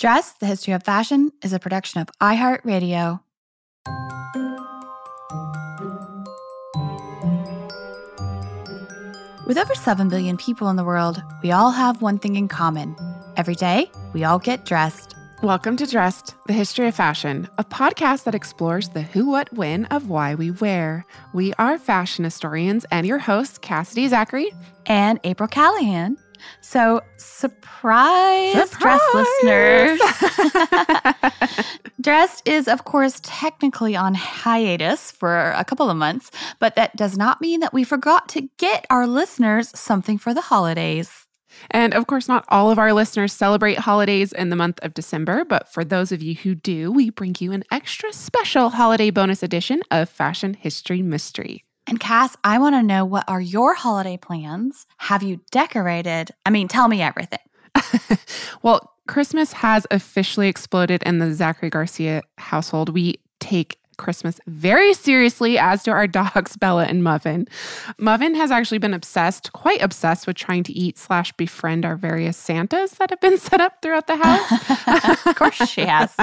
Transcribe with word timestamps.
Dressed, 0.00 0.40
the 0.40 0.46
History 0.46 0.72
of 0.72 0.82
Fashion 0.82 1.30
is 1.44 1.52
a 1.52 1.58
production 1.58 2.00
of 2.00 2.08
iHeartRadio. 2.22 3.20
With 9.46 9.58
over 9.58 9.74
7 9.74 10.08
billion 10.08 10.38
people 10.38 10.70
in 10.70 10.76
the 10.76 10.84
world, 10.84 11.22
we 11.42 11.52
all 11.52 11.70
have 11.70 12.00
one 12.00 12.18
thing 12.18 12.36
in 12.36 12.48
common. 12.48 12.96
Every 13.36 13.54
day, 13.54 13.90
we 14.14 14.24
all 14.24 14.38
get 14.38 14.64
dressed. 14.64 15.14
Welcome 15.42 15.76
to 15.76 15.86
Dressed, 15.86 16.34
the 16.46 16.54
History 16.54 16.88
of 16.88 16.94
Fashion, 16.94 17.46
a 17.58 17.64
podcast 17.64 18.24
that 18.24 18.34
explores 18.34 18.88
the 18.88 19.02
who, 19.02 19.28
what, 19.28 19.52
when 19.52 19.84
of 19.86 20.08
why 20.08 20.34
we 20.34 20.50
wear. 20.50 21.04
We 21.34 21.52
are 21.58 21.76
fashion 21.76 22.24
historians 22.24 22.86
and 22.90 23.06
your 23.06 23.18
hosts, 23.18 23.58
Cassidy 23.58 24.08
Zachary 24.08 24.50
and 24.86 25.20
April 25.24 25.48
Calahan. 25.48 26.16
So, 26.60 27.02
surprise, 27.16 28.70
surprise! 28.70 29.00
dress 29.12 29.30
listeners. 29.42 30.00
Dressed 32.00 32.48
is, 32.48 32.68
of 32.68 32.84
course, 32.84 33.20
technically 33.22 33.94
on 33.94 34.14
hiatus 34.14 35.10
for 35.10 35.50
a 35.50 35.64
couple 35.64 35.90
of 35.90 35.96
months, 35.96 36.30
but 36.58 36.76
that 36.76 36.96
does 36.96 37.16
not 37.16 37.40
mean 37.40 37.60
that 37.60 37.74
we 37.74 37.84
forgot 37.84 38.28
to 38.30 38.48
get 38.58 38.86
our 38.90 39.06
listeners 39.06 39.70
something 39.78 40.18
for 40.18 40.32
the 40.32 40.40
holidays. 40.40 41.26
And 41.70 41.94
of 41.94 42.06
course, 42.06 42.28
not 42.28 42.44
all 42.48 42.70
of 42.70 42.78
our 42.78 42.92
listeners 42.92 43.32
celebrate 43.32 43.78
holidays 43.78 44.32
in 44.32 44.50
the 44.50 44.56
month 44.56 44.78
of 44.82 44.94
December, 44.94 45.44
but 45.44 45.68
for 45.68 45.84
those 45.84 46.12
of 46.12 46.22
you 46.22 46.34
who 46.34 46.54
do, 46.54 46.92
we 46.92 47.10
bring 47.10 47.34
you 47.38 47.52
an 47.52 47.64
extra 47.70 48.12
special 48.12 48.70
holiday 48.70 49.10
bonus 49.10 49.42
edition 49.42 49.82
of 49.90 50.08
Fashion 50.08 50.54
History 50.54 51.02
Mystery. 51.02 51.64
And 51.90 51.98
Cass, 51.98 52.36
I 52.44 52.60
want 52.60 52.76
to 52.76 52.84
know 52.84 53.04
what 53.04 53.24
are 53.26 53.40
your 53.40 53.74
holiday 53.74 54.16
plans? 54.16 54.86
Have 54.98 55.24
you 55.24 55.40
decorated? 55.50 56.30
I 56.46 56.50
mean, 56.50 56.68
tell 56.68 56.86
me 56.86 57.02
everything. 57.02 57.40
well, 58.62 58.94
Christmas 59.08 59.52
has 59.54 59.88
officially 59.90 60.46
exploded 60.46 61.02
in 61.02 61.18
the 61.18 61.34
Zachary 61.34 61.68
Garcia 61.68 62.22
household. 62.38 62.90
We 62.90 63.18
take 63.40 63.79
Christmas 64.00 64.40
very 64.46 64.94
seriously, 64.94 65.58
as 65.58 65.84
do 65.84 65.92
our 65.92 66.06
dogs, 66.20 66.56
Bella 66.56 66.84
and 66.86 67.04
Muffin. 67.04 67.46
Muffin 67.98 68.34
has 68.34 68.50
actually 68.50 68.78
been 68.78 68.94
obsessed, 68.94 69.52
quite 69.52 69.80
obsessed, 69.82 70.26
with 70.26 70.36
trying 70.36 70.64
to 70.64 70.72
eat 70.72 70.98
slash 70.98 71.32
befriend 71.32 71.84
our 71.84 71.96
various 71.96 72.36
Santas 72.36 72.92
that 72.92 73.10
have 73.10 73.20
been 73.20 73.38
set 73.48 73.60
up 73.60 73.80
throughout 73.82 74.06
the 74.06 74.16
house. 74.16 75.26
of 75.26 75.36
course 75.36 75.56
she 75.68 75.82
has. 75.82 76.16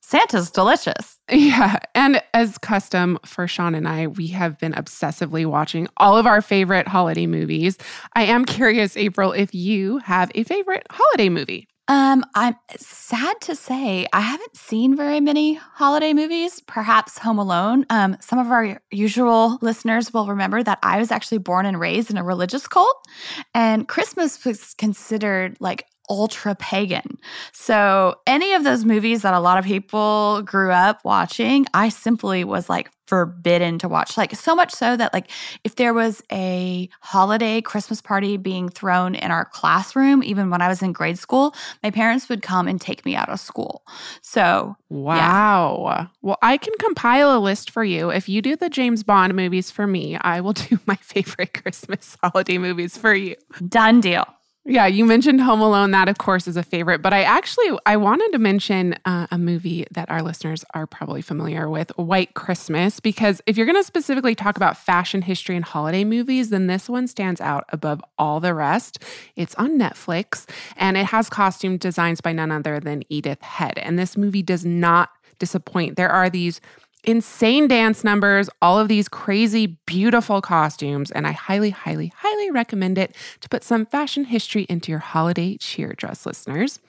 Santa's 0.00 0.50
delicious. 0.50 1.18
Yeah. 1.30 1.78
And 1.94 2.22
as 2.32 2.58
custom 2.58 3.18
for 3.26 3.48
Sean 3.48 3.74
and 3.74 3.88
I, 3.88 4.06
we 4.06 4.28
have 4.28 4.56
been 4.58 4.72
obsessively 4.72 5.44
watching 5.44 5.88
all 5.96 6.16
of 6.16 6.26
our 6.26 6.40
favorite 6.40 6.86
holiday 6.86 7.26
movies. 7.26 7.76
I 8.14 8.22
am 8.22 8.44
curious, 8.44 8.96
April, 8.96 9.32
if 9.32 9.52
you 9.52 9.98
have 9.98 10.30
a 10.34 10.44
favorite 10.44 10.86
holiday 10.90 11.28
movie. 11.28 11.66
Um, 11.88 12.24
I'm 12.34 12.56
sad 12.76 13.40
to 13.42 13.54
say 13.54 14.08
I 14.12 14.20
haven't 14.20 14.56
seen 14.56 14.96
very 14.96 15.20
many 15.20 15.54
holiday 15.54 16.12
movies, 16.14 16.60
perhaps 16.66 17.18
Home 17.18 17.38
Alone. 17.38 17.86
Um, 17.90 18.16
some 18.20 18.40
of 18.40 18.50
our 18.50 18.82
usual 18.90 19.58
listeners 19.62 20.12
will 20.12 20.26
remember 20.26 20.64
that 20.64 20.80
I 20.82 20.98
was 20.98 21.12
actually 21.12 21.38
born 21.38 21.64
and 21.64 21.78
raised 21.78 22.10
in 22.10 22.16
a 22.16 22.24
religious 22.24 22.66
cult, 22.66 23.06
and 23.54 23.86
Christmas 23.86 24.44
was 24.44 24.74
considered 24.74 25.56
like 25.60 25.84
ultra 26.08 26.54
pagan. 26.54 27.18
So, 27.52 28.16
any 28.26 28.54
of 28.54 28.64
those 28.64 28.84
movies 28.84 29.22
that 29.22 29.34
a 29.34 29.40
lot 29.40 29.58
of 29.58 29.64
people 29.64 30.42
grew 30.42 30.70
up 30.70 31.04
watching, 31.04 31.66
I 31.74 31.88
simply 31.88 32.44
was 32.44 32.68
like 32.68 32.90
forbidden 33.06 33.78
to 33.78 33.88
watch. 33.88 34.16
Like, 34.16 34.34
so 34.34 34.54
much 34.54 34.72
so 34.72 34.96
that, 34.96 35.12
like, 35.12 35.30
if 35.64 35.76
there 35.76 35.94
was 35.94 36.22
a 36.32 36.88
holiday 37.00 37.60
Christmas 37.60 38.00
party 38.00 38.36
being 38.36 38.68
thrown 38.68 39.14
in 39.14 39.30
our 39.30 39.44
classroom, 39.44 40.22
even 40.22 40.50
when 40.50 40.60
I 40.60 40.68
was 40.68 40.82
in 40.82 40.92
grade 40.92 41.18
school, 41.18 41.54
my 41.82 41.90
parents 41.90 42.28
would 42.28 42.42
come 42.42 42.68
and 42.68 42.80
take 42.80 43.04
me 43.04 43.14
out 43.14 43.28
of 43.28 43.40
school. 43.40 43.82
So, 44.22 44.76
wow. 44.88 45.84
Yeah. 45.86 46.06
Well, 46.22 46.38
I 46.42 46.56
can 46.56 46.74
compile 46.78 47.36
a 47.36 47.38
list 47.38 47.70
for 47.70 47.84
you. 47.84 48.10
If 48.10 48.28
you 48.28 48.42
do 48.42 48.56
the 48.56 48.68
James 48.68 49.02
Bond 49.02 49.34
movies 49.34 49.70
for 49.70 49.86
me, 49.86 50.16
I 50.16 50.40
will 50.40 50.52
do 50.54 50.78
my 50.86 50.96
favorite 50.96 51.62
Christmas 51.62 52.16
holiday 52.22 52.58
movies 52.58 52.96
for 52.96 53.14
you. 53.14 53.36
Done 53.68 54.00
deal. 54.00 54.26
Yeah, 54.68 54.86
you 54.86 55.04
mentioned 55.04 55.40
Home 55.42 55.60
Alone. 55.60 55.92
That, 55.92 56.08
of 56.08 56.18
course, 56.18 56.48
is 56.48 56.56
a 56.56 56.62
favorite. 56.62 57.00
But 57.00 57.12
I 57.12 57.22
actually 57.22 57.78
I 57.86 57.96
wanted 57.96 58.32
to 58.32 58.38
mention 58.38 58.96
uh, 59.04 59.28
a 59.30 59.38
movie 59.38 59.86
that 59.92 60.10
our 60.10 60.22
listeners 60.22 60.64
are 60.74 60.88
probably 60.88 61.22
familiar 61.22 61.70
with, 61.70 61.96
White 61.96 62.34
Christmas, 62.34 62.98
because 62.98 63.40
if 63.46 63.56
you're 63.56 63.66
going 63.66 63.78
to 63.78 63.84
specifically 63.84 64.34
talk 64.34 64.56
about 64.56 64.76
fashion 64.76 65.22
history 65.22 65.54
and 65.54 65.64
holiday 65.64 66.02
movies, 66.02 66.50
then 66.50 66.66
this 66.66 66.88
one 66.88 67.06
stands 67.06 67.40
out 67.40 67.64
above 67.68 68.02
all 68.18 68.40
the 68.40 68.54
rest. 68.54 68.98
It's 69.36 69.54
on 69.54 69.78
Netflix, 69.78 70.48
and 70.76 70.96
it 70.96 71.06
has 71.06 71.30
costume 71.30 71.76
designs 71.76 72.20
by 72.20 72.32
none 72.32 72.50
other 72.50 72.80
than 72.80 73.04
Edith 73.08 73.42
Head. 73.42 73.78
And 73.78 73.96
this 73.96 74.16
movie 74.16 74.42
does 74.42 74.64
not 74.64 75.10
disappoint. 75.38 75.96
There 75.96 76.10
are 76.10 76.28
these 76.28 76.60
insane 77.06 77.68
dance 77.68 78.04
numbers, 78.04 78.50
all 78.60 78.78
of 78.78 78.88
these 78.88 79.08
crazy, 79.08 79.78
beautiful 79.86 80.40
costumes, 80.40 81.10
and 81.10 81.26
I 81.26 81.32
highly, 81.32 81.70
highly, 81.70 82.12
highly 82.16 82.50
recommend 82.50 82.98
it 82.98 83.14
to 83.40 83.48
put 83.48 83.64
some 83.64 83.86
fashion 83.86 84.24
history 84.24 84.66
into 84.68 84.90
your 84.90 84.98
holiday 84.98 85.56
cheer 85.56 85.94
dress 85.96 86.26
listeners. 86.26 86.80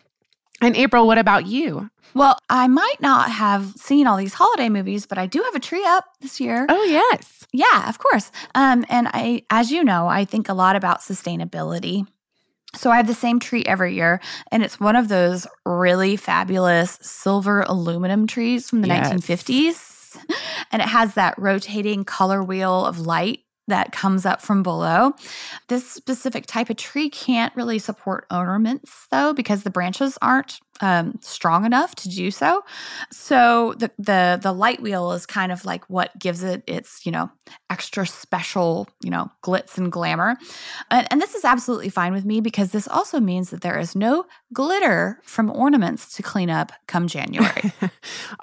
And 0.60 0.76
April, 0.76 1.06
what 1.06 1.20
about 1.20 1.46
you? 1.46 1.90
Well, 2.16 2.40
I 2.50 2.68
might 2.68 3.00
not 3.00 3.30
have 3.30 3.74
seen 3.76 4.08
all 4.08 4.18
these 4.18 4.34
holiday 4.34 4.70
movies, 4.70 5.06
but 5.06 5.20
I 5.20 5.28
do 5.28 5.44
have 5.44 5.54
a 5.54 5.60
tree 5.60 5.84
up 5.86 6.06
this 6.20 6.40
year. 6.40 6.66
Oh, 6.68 6.84
yes. 6.84 7.46
Yeah, 7.54 7.88
of 7.88 8.00
course. 8.00 8.32
Um, 8.56 8.84
and 8.90 9.08
I, 9.10 9.44
as 9.52 9.72
you 9.72 9.84
know, 9.84 10.08
I 10.08 10.26
think 10.26 10.50
a 10.50 10.54
lot 10.54 10.76
about 10.76 11.02
sustainability. 11.02 12.08
So 12.76 12.90
I 12.90 12.98
have 12.98 13.08
the 13.08 13.14
same 13.14 13.40
tree 13.40 13.64
every 13.66 13.96
year, 13.96 14.20
and 14.52 14.64
it's 14.64 14.80
one 14.80 14.96
of 14.96 15.08
those 15.08 15.48
really 15.66 16.16
fabulous 16.16 16.98
silver 17.02 17.62
aluminum 17.62 18.28
trees 18.28 18.70
from 18.70 18.82
the 18.82 18.88
yes. 18.88 19.12
1950s. 19.12 19.97
And 20.72 20.82
it 20.82 20.88
has 20.88 21.16
that 21.16 21.38
rotating 21.38 22.06
color 22.06 22.44
wheel 22.44 22.86
of 22.86 23.00
light 23.00 23.40
that 23.68 23.92
comes 23.92 24.26
up 24.26 24.42
from 24.42 24.64
below. 24.64 25.14
This 25.68 25.90
specific 25.90 26.46
type 26.46 26.70
of 26.70 26.78
tree 26.78 27.10
can't 27.10 27.56
really 27.56 27.80
support 27.80 28.26
ornaments 28.32 29.08
though 29.12 29.34
because 29.34 29.64
the 29.64 29.70
branches 29.70 30.18
aren't 30.22 30.60
um, 30.82 31.18
strong 31.22 31.66
enough 31.66 31.96
to 31.96 32.10
do 32.10 32.32
so. 32.32 32.64
So 33.12 33.74
the 33.78 33.92
the 33.98 34.40
the 34.42 34.52
light 34.52 34.82
wheel 34.82 35.12
is 35.12 35.26
kind 35.26 35.52
of 35.52 35.66
like 35.66 35.90
what 35.90 36.18
gives 36.20 36.44
it 36.44 36.64
its 36.68 37.06
you 37.06 37.12
know 37.12 37.30
extra 37.70 38.06
special 38.06 38.88
you 39.02 39.10
know 39.10 39.32
glitz 39.44 39.78
and 39.78 39.92
glamour, 39.92 40.38
and, 40.92 41.08
and 41.12 41.22
this 41.22 41.36
is 41.36 41.46
absolutely 41.46 41.90
fine 41.90 42.14
with 42.14 42.26
me 42.26 42.42
because 42.42 42.72
this 42.72 42.88
also 42.88 43.20
means 43.20 43.50
that 43.50 43.62
there 43.62 43.80
is 43.80 43.96
no 43.96 44.26
glitter 44.54 45.20
from 45.24 45.52
ornaments 45.52 46.16
to 46.16 46.24
clean 46.24 46.50
up 46.50 46.72
come 46.88 47.08
January. 47.08 47.72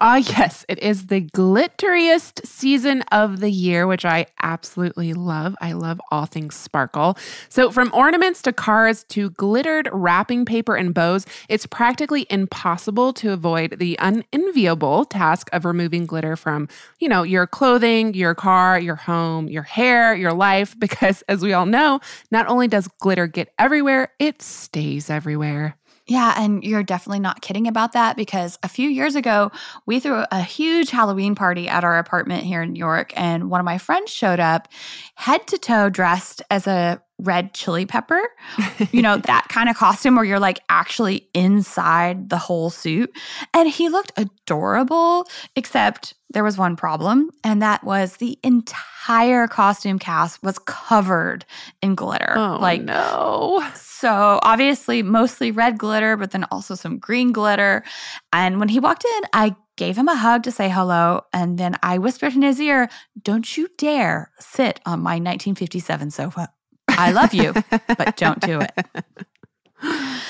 Ah, 0.01 0.15
uh, 0.15 0.17
yes, 0.17 0.65
it 0.69 0.79
is 0.81 1.07
the 1.07 1.23
glitteriest 1.23 2.45
season 2.47 3.03
of 3.13 3.41
the 3.41 3.51
year, 3.51 3.87
which 3.87 4.05
I 4.05 4.27
absolutely 4.43 5.15
love. 5.15 5.55
I 5.61 5.73
love 5.73 6.01
all 6.11 6.27
things 6.27 6.55
sparkle. 6.55 7.17
So 7.49 7.71
from 7.71 7.91
ornaments 7.95 8.43
to 8.43 8.53
cars 8.53 9.05
to 9.11 9.31
glittered 9.31 9.89
wrapping 9.93 10.45
paper 10.45 10.75
and 10.77 10.93
bows, 10.95 11.27
it's 11.49 11.67
practically 11.67 12.24
impossible 12.31 13.13
to 13.15 13.33
avoid 13.33 13.79
the 13.79 13.97
unenviable 14.01 15.05
task 15.05 15.49
of 15.53 15.65
removing 15.65 16.07
glitter 16.07 16.37
from, 16.37 16.69
you 16.99 17.09
know, 17.09 17.23
your 17.23 17.47
clothing, 17.47 18.15
your 18.15 18.35
car, 18.35 18.79
your 18.79 18.97
home, 18.97 19.49
your 19.49 19.63
hair, 19.63 20.15
your 20.15 20.33
life, 20.33 20.79
because 20.85 21.23
as 21.29 21.43
we 21.43 21.53
all 21.53 21.67
know, 21.67 22.01
not 22.31 22.47
only 22.47 22.69
does 22.69 22.89
glitter 23.01 23.27
get 23.27 23.53
everywhere, 23.59 24.13
it 24.19 24.43
stays 24.43 25.11
everywhere. 25.11 25.77
Yeah, 26.07 26.35
and 26.37 26.63
you're 26.63 26.83
definitely 26.83 27.21
not 27.21 27.41
kidding 27.41 27.67
about 27.67 27.93
that 27.93 28.15
because 28.15 28.59
a 28.63 28.69
few 28.69 28.91
years 28.91 29.17
ago, 29.17 29.51
we 29.87 30.01
threw 30.01 30.25
a 30.31 30.43
huge 30.43 30.91
Halloween 30.91 31.35
party 31.35 31.67
at 31.67 31.83
our 31.83 31.99
apartment 31.99 32.45
here 32.45 32.61
in 32.61 32.75
New 32.75 32.79
York, 32.79 33.15
and 33.17 33.49
one 33.49 33.59
of 33.59 33.65
my 33.65 33.79
friends 33.79 34.13
showed 34.13 34.39
up 34.39 34.69
head 35.15 35.47
to 35.47 35.57
toe 35.57 35.89
dressed 35.89 36.43
as 36.51 36.67
a 36.67 37.03
red 37.19 37.55
chili 37.55 37.87
pepper, 37.87 38.21
you 38.93 39.03
know, 39.03 39.17
that 39.17 39.47
kind 39.49 39.69
of 39.69 39.77
costume 39.77 40.17
where 40.17 40.25
you're 40.25 40.41
like 40.41 40.61
actually 40.69 41.29
inside 41.35 42.29
the 42.29 42.39
whole 42.39 42.71
suit. 42.71 43.11
And 43.53 43.69
he 43.69 43.89
looked 43.89 44.13
adorable, 44.17 45.27
except 45.57 46.15
there 46.31 46.45
was 46.45 46.59
one 46.59 46.75
problem, 46.75 47.31
and 47.45 47.63
that 47.63 47.85
was 47.85 48.17
the 48.17 48.39
entire 48.43 49.47
costume 49.47 50.01
cast 50.01 50.43
was 50.43 50.59
covered 50.59 51.45
in 51.81 51.95
glitter. 51.95 52.35
Oh, 52.37 52.59
like, 52.61 52.83
no. 52.83 53.65
So 53.75 54.41
obviously, 54.43 55.03
mostly 55.03 55.53
red 55.53 55.79
glitter, 55.79 56.17
but 56.17 56.33
then 56.33 56.45
also 56.51 56.75
some 56.75 56.99
green 56.99 57.31
glitter. 57.31 57.85
And 58.33 58.59
when 58.59 58.69
he 58.69 58.81
walked 58.81 59.05
in, 59.05 59.23
I 59.33 59.55
gave 59.77 59.97
him 59.97 60.09
a 60.09 60.17
hug 60.17 60.43
to 60.45 60.53
say 60.53 60.69
hello. 60.69 61.23
And 61.33 61.59
then 61.59 61.77
I 61.83 61.99
whispered 61.99 62.35
in 62.35 62.43
his 62.43 62.61
ear, 62.61 62.89
Don't 63.23 63.57
you 63.57 63.69
dare 63.79 64.31
sit 64.39 64.81
on 64.85 65.01
my 65.01 65.15
1957 65.15 66.11
sofa. 66.11 66.51
I 66.99 67.13
love 67.13 67.35
you, 67.35 67.53
but 67.71 68.17
don't 68.17 68.41
do 68.41 68.61
it. 68.61 68.87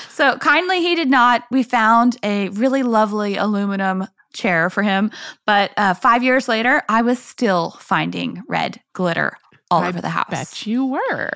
So 0.09 0.37
kindly, 0.37 0.79
he 0.81 0.95
did 0.95 1.09
not. 1.09 1.43
We 1.51 1.63
found 1.63 2.17
a 2.23 2.49
really 2.49 2.83
lovely 2.83 3.35
aluminum 3.35 4.07
chair 4.33 4.69
for 4.69 4.83
him. 4.83 5.11
But 5.45 5.71
uh, 5.77 5.93
five 5.93 6.23
years 6.23 6.47
later, 6.47 6.83
I 6.87 7.01
was 7.01 7.19
still 7.19 7.71
finding 7.79 8.43
red 8.47 8.81
glitter 8.93 9.37
all 9.75 9.83
I 9.83 9.89
over 9.89 10.01
the 10.01 10.09
house. 10.09 10.29
Bet 10.29 10.65
you 10.65 10.85
were. 10.85 11.31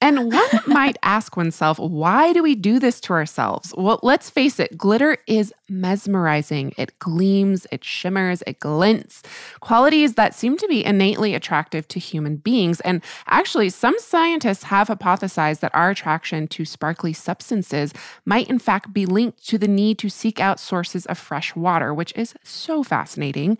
And 0.00 0.32
one 0.32 0.48
might 0.66 0.96
ask 1.02 1.36
oneself, 1.36 1.78
why 1.78 2.32
do 2.32 2.42
we 2.42 2.54
do 2.54 2.78
this 2.78 3.00
to 3.02 3.12
ourselves? 3.12 3.74
Well, 3.76 4.00
let's 4.02 4.30
face 4.30 4.58
it, 4.58 4.78
glitter 4.78 5.18
is 5.26 5.52
mesmerizing. 5.68 6.72
It 6.78 6.98
gleams, 6.98 7.66
it 7.70 7.84
shimmers, 7.84 8.42
it 8.46 8.60
glints, 8.60 9.22
qualities 9.60 10.14
that 10.14 10.34
seem 10.34 10.56
to 10.56 10.66
be 10.68 10.84
innately 10.84 11.34
attractive 11.34 11.86
to 11.88 12.00
human 12.00 12.36
beings. 12.36 12.80
And 12.80 13.02
actually, 13.26 13.68
some 13.70 13.98
scientists 13.98 14.64
have 14.64 14.88
hypothesized 14.88 15.60
that 15.60 15.74
our 15.74 15.90
attraction 15.90 16.48
to 16.48 16.64
sparkly 16.64 17.12
substances 17.12 17.92
might, 18.24 18.48
in 18.48 18.58
fact, 18.58 18.92
be 18.92 19.06
linked 19.06 19.46
to 19.48 19.58
the 19.58 19.68
need 19.68 19.98
to 19.98 20.08
seek 20.08 20.40
out 20.40 20.58
sources 20.58 21.06
of 21.06 21.18
fresh 21.18 21.54
water, 21.54 21.92
which 21.92 22.12
is 22.16 22.34
so 22.42 22.82
fascinating. 22.82 23.58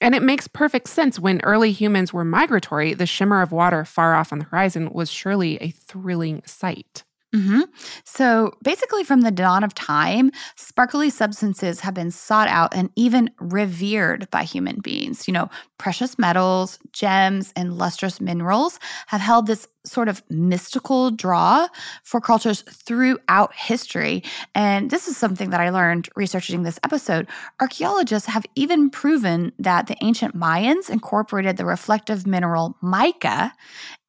And 0.00 0.14
it 0.14 0.22
makes 0.22 0.46
perfect 0.46 0.88
sense 0.88 1.18
when 1.18 1.40
early 1.42 1.72
humans 1.72 2.12
were 2.12 2.24
migratory, 2.24 2.94
the 2.94 3.06
shimmer 3.06 3.42
of 3.42 3.52
water 3.52 3.84
far 3.84 4.14
off 4.14 4.32
on 4.32 4.38
the 4.38 4.44
horizon 4.46 4.90
was 4.92 5.10
surely 5.10 5.56
a 5.58 5.70
thrilling 5.70 6.42
sight. 6.46 7.04
Mm-hmm. 7.34 7.60
So 8.04 8.52
basically, 8.62 9.04
from 9.04 9.20
the 9.20 9.30
dawn 9.30 9.62
of 9.62 9.74
time, 9.74 10.30
sparkly 10.56 11.10
substances 11.10 11.80
have 11.80 11.92
been 11.92 12.10
sought 12.10 12.48
out 12.48 12.74
and 12.74 12.90
even 12.96 13.30
revered 13.38 14.30
by 14.30 14.44
human 14.44 14.80
beings. 14.80 15.28
You 15.28 15.34
know, 15.34 15.50
precious 15.76 16.18
metals, 16.18 16.78
gems, 16.92 17.52
and 17.54 17.76
lustrous 17.76 18.18
minerals 18.18 18.80
have 19.08 19.20
held 19.20 19.46
this 19.46 19.68
sort 19.90 20.08
of 20.08 20.22
mystical 20.30 21.10
draw 21.10 21.68
for 22.02 22.20
cultures 22.20 22.62
throughout 22.62 23.54
history. 23.54 24.22
And 24.54 24.90
this 24.90 25.08
is 25.08 25.16
something 25.16 25.50
that 25.50 25.60
I 25.60 25.70
learned 25.70 26.08
researching 26.16 26.62
this 26.62 26.78
episode. 26.84 27.28
Archaeologists 27.60 28.28
have 28.28 28.46
even 28.54 28.90
proven 28.90 29.52
that 29.58 29.86
the 29.86 29.96
ancient 30.02 30.36
Mayans 30.36 30.90
incorporated 30.90 31.56
the 31.56 31.64
reflective 31.64 32.26
mineral 32.26 32.76
mica 32.82 33.52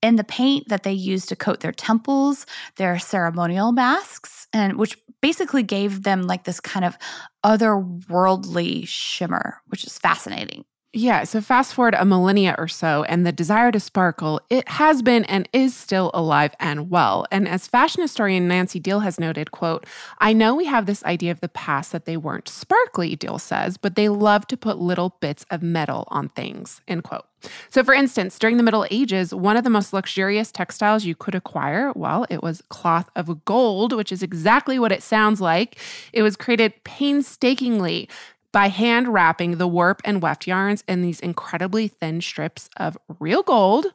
in 0.02 0.16
the 0.16 0.24
paint 0.24 0.70
that 0.70 0.84
they 0.84 0.94
used 0.94 1.30
to 1.30 1.36
coat 1.36 1.60
their 1.60 1.72
temples, 1.72 2.46
their 2.78 3.00
ceremonial 3.00 3.72
masks, 3.72 4.48
and 4.54 4.78
which 4.78 4.98
basically 5.22 5.64
gave 5.64 6.04
them 6.04 6.24
like 6.24 6.46
this 6.46 6.60
kind 6.60 6.86
of 6.86 6.98
otherworldly 7.44 8.88
shimmer, 8.88 9.62
which 9.68 9.86
is 9.86 9.98
fascinating. 9.98 10.64
Yeah, 10.92 11.24
so 11.26 11.40
fast 11.40 11.76
forward 11.76 11.94
a 11.94 12.04
millennia 12.04 12.56
or 12.58 12.68
so, 12.68 13.04
and 13.04 13.24
the 13.24 13.32
desire 13.32 13.72
to 13.72 13.80
sparkle, 13.80 14.42
it 14.50 14.68
has 14.70 15.04
been 15.04 15.24
and 15.26 15.48
is 15.54 15.76
still 15.76 16.10
alive 16.16 16.56
and 16.60 16.90
well. 16.90 17.28
And 17.32 17.48
as 17.48 17.68
fashion 17.68 18.02
historian 18.02 18.48
Nancy 18.48 18.82
Deihl 18.82 19.04
has 19.04 19.20
noted, 19.20 19.52
quote, 19.52 19.86
I 20.18 20.34
know 20.34 20.56
we 20.56 20.66
have 20.66 20.88
this 20.88 21.04
idea 21.04 21.32
of 21.32 21.42
the 21.42 21.48
past 21.48 21.92
that 21.92 22.06
they 22.06 22.18
weren't 22.18 22.50
sparkly, 22.50 23.16
Deihl 23.16 23.40
says, 23.40 23.78
but 23.78 23.94
they 23.94 24.10
love 24.10 24.48
to 24.48 24.58
put 24.58 24.80
little 24.80 25.16
bits 25.20 25.46
of 25.52 25.62
metal 25.62 26.06
on 26.08 26.30
things, 26.30 26.82
end 26.88 27.04
quote. 27.04 27.26
So, 27.70 27.84
for 27.84 27.94
instance, 27.94 28.40
during 28.40 28.58
the 28.58 28.64
Middle 28.64 28.88
Ages, 28.90 29.32
one 29.32 29.58
of 29.58 29.64
the 29.64 29.70
most 29.70 29.94
luxurious 29.94 30.52
textiles 30.52 31.06
you 31.06 31.14
could 31.14 31.36
acquire, 31.36 31.94
well, 31.96 32.26
it 32.32 32.42
was 32.42 32.64
cloth 32.70 33.12
of 33.16 33.46
gold, 33.46 33.94
which 33.94 34.12
is 34.12 34.24
exactly 34.24 34.80
what 34.80 34.92
it 34.92 35.04
sounds 35.04 35.40
like. 35.40 35.78
It 36.14 36.24
was 36.24 36.36
created 36.36 36.84
painstakingly 36.84 38.10
by 38.52 38.68
hand 38.68 39.10
wrapping 39.10 39.58
the 39.58 39.68
warp 39.68 40.02
and 40.04 40.22
weft 40.22 40.48
yarns 40.48 40.84
in 40.88 41.02
these 41.02 41.20
incredibly 41.20 41.88
thin 41.88 42.22
strips 42.22 42.70
of 42.78 42.98
real 43.20 43.44
gold. 43.44 43.88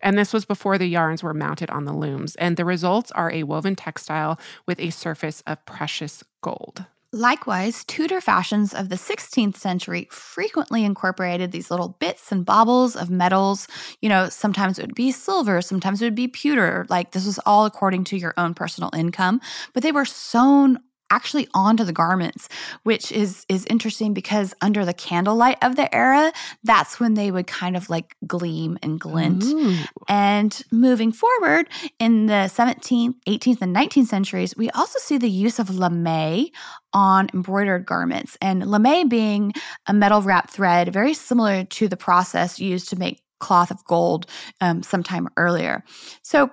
And 0.00 0.18
this 0.18 0.32
was 0.32 0.44
before 0.44 0.78
the 0.78 0.86
yarns 0.86 1.22
were 1.22 1.34
mounted 1.34 1.70
on 1.70 1.84
the 1.84 1.92
looms. 1.92 2.34
And 2.36 2.56
the 2.56 2.64
results 2.64 3.10
are 3.12 3.30
a 3.32 3.44
woven 3.44 3.76
textile 3.76 4.38
with 4.66 4.80
a 4.80 4.90
surface 4.90 5.42
of 5.46 5.64
precious 5.64 6.24
gold. 6.40 6.86
Likewise, 7.14 7.84
Tudor 7.84 8.22
fashions 8.22 8.72
of 8.72 8.88
the 8.88 8.96
16th 8.96 9.56
century 9.56 10.08
frequently 10.10 10.82
incorporated 10.82 11.52
these 11.52 11.70
little 11.70 11.90
bits 12.00 12.32
and 12.32 12.44
baubles 12.46 12.96
of 12.96 13.10
metals. 13.10 13.68
You 14.00 14.08
know, 14.08 14.30
sometimes 14.30 14.78
it 14.78 14.86
would 14.86 14.94
be 14.94 15.12
silver, 15.12 15.60
sometimes 15.60 16.00
it 16.00 16.06
would 16.06 16.14
be 16.14 16.26
pewter. 16.26 16.86
Like 16.88 17.10
this 17.10 17.26
was 17.26 17.38
all 17.44 17.66
according 17.66 18.04
to 18.04 18.16
your 18.16 18.32
own 18.38 18.54
personal 18.54 18.88
income, 18.96 19.42
but 19.74 19.82
they 19.82 19.92
were 19.92 20.06
sewn 20.06 20.78
actually 21.12 21.46
onto 21.54 21.84
the 21.84 21.92
garments, 21.92 22.48
which 22.82 23.12
is 23.12 23.44
is 23.48 23.64
interesting 23.66 24.14
because 24.14 24.54
under 24.60 24.84
the 24.84 24.94
candlelight 24.94 25.58
of 25.62 25.76
the 25.76 25.94
era, 25.94 26.32
that's 26.64 26.98
when 26.98 27.14
they 27.14 27.30
would 27.30 27.46
kind 27.46 27.76
of 27.76 27.90
like 27.90 28.16
gleam 28.26 28.78
and 28.82 28.98
glint. 28.98 29.44
Ooh. 29.44 29.76
And 30.08 30.60
moving 30.72 31.12
forward 31.12 31.68
in 31.98 32.26
the 32.26 32.50
17th, 32.52 33.14
18th, 33.28 33.62
and 33.62 33.76
19th 33.76 34.06
centuries, 34.06 34.56
we 34.56 34.70
also 34.70 34.98
see 34.98 35.18
the 35.18 35.30
use 35.30 35.58
of 35.58 35.68
lamé 35.68 36.50
on 36.94 37.28
embroidered 37.34 37.84
garments. 37.86 38.36
And 38.40 38.62
lamé 38.62 39.08
being 39.08 39.52
a 39.86 39.92
metal 39.92 40.22
wrapped 40.22 40.50
thread, 40.50 40.92
very 40.92 41.14
similar 41.14 41.64
to 41.64 41.88
the 41.88 41.96
process 41.96 42.58
used 42.58 42.88
to 42.90 42.96
make 42.96 43.22
cloth 43.38 43.70
of 43.70 43.84
gold 43.84 44.26
um, 44.60 44.82
sometime 44.82 45.28
earlier. 45.36 45.84
So 46.22 46.50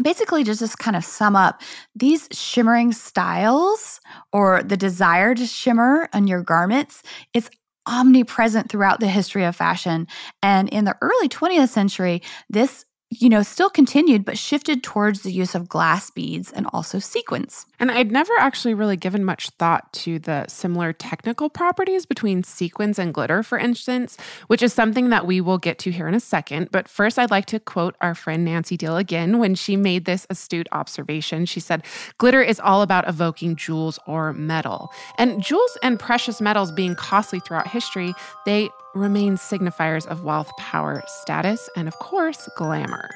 basically 0.00 0.44
just 0.44 0.60
just 0.60 0.78
kind 0.78 0.96
of 0.96 1.04
sum 1.04 1.36
up 1.36 1.60
these 1.94 2.28
shimmering 2.32 2.92
styles 2.92 4.00
or 4.32 4.62
the 4.62 4.76
desire 4.76 5.34
to 5.34 5.46
shimmer 5.46 6.08
on 6.14 6.26
your 6.26 6.42
garments 6.42 7.02
it's 7.34 7.50
omnipresent 7.86 8.68
throughout 8.68 9.00
the 9.00 9.08
history 9.08 9.44
of 9.44 9.56
fashion. 9.56 10.06
And 10.42 10.68
in 10.68 10.84
the 10.84 10.96
early 11.00 11.28
20th 11.28 11.68
century 11.68 12.22
this 12.48 12.84
you 13.20 13.28
know, 13.28 13.42
still 13.42 13.68
continued, 13.68 14.24
but 14.24 14.38
shifted 14.38 14.82
towards 14.82 15.20
the 15.20 15.32
use 15.32 15.54
of 15.54 15.68
glass 15.68 16.10
beads 16.10 16.50
and 16.50 16.66
also 16.72 16.98
sequins. 16.98 17.66
And 17.78 17.90
I'd 17.90 18.10
never 18.10 18.32
actually 18.38 18.74
really 18.74 18.96
given 18.96 19.24
much 19.24 19.50
thought 19.50 19.92
to 19.94 20.18
the 20.18 20.46
similar 20.48 20.92
technical 20.92 21.50
properties 21.50 22.06
between 22.06 22.42
sequins 22.42 22.98
and 22.98 23.12
glitter, 23.12 23.42
for 23.42 23.58
instance, 23.58 24.16
which 24.46 24.62
is 24.62 24.72
something 24.72 25.10
that 25.10 25.26
we 25.26 25.40
will 25.40 25.58
get 25.58 25.78
to 25.80 25.90
here 25.90 26.08
in 26.08 26.14
a 26.14 26.20
second. 26.20 26.70
But 26.70 26.88
first, 26.88 27.18
I'd 27.18 27.30
like 27.30 27.46
to 27.46 27.60
quote 27.60 27.96
our 28.00 28.14
friend 28.14 28.44
Nancy 28.44 28.78
Deihl 28.78 28.98
again 28.98 29.38
when 29.38 29.54
she 29.54 29.76
made 29.76 30.04
this 30.04 30.26
astute 30.30 30.68
observation. 30.72 31.44
She 31.44 31.60
said, 31.60 31.84
Glitter 32.18 32.42
is 32.42 32.60
all 32.60 32.82
about 32.82 33.08
evoking 33.08 33.56
jewels 33.56 33.98
or 34.06 34.32
metal. 34.32 34.90
And 35.18 35.42
jewels 35.42 35.76
and 35.82 36.00
precious 36.00 36.40
metals 36.40 36.72
being 36.72 36.94
costly 36.94 37.40
throughout 37.40 37.68
history, 37.68 38.14
they 38.46 38.70
remain 38.94 39.36
signifiers 39.36 40.06
of 40.06 40.24
wealth, 40.24 40.50
power, 40.58 41.02
status, 41.06 41.68
and 41.76 41.88
of 41.88 41.94
course, 41.98 42.48
glamour. 42.56 43.08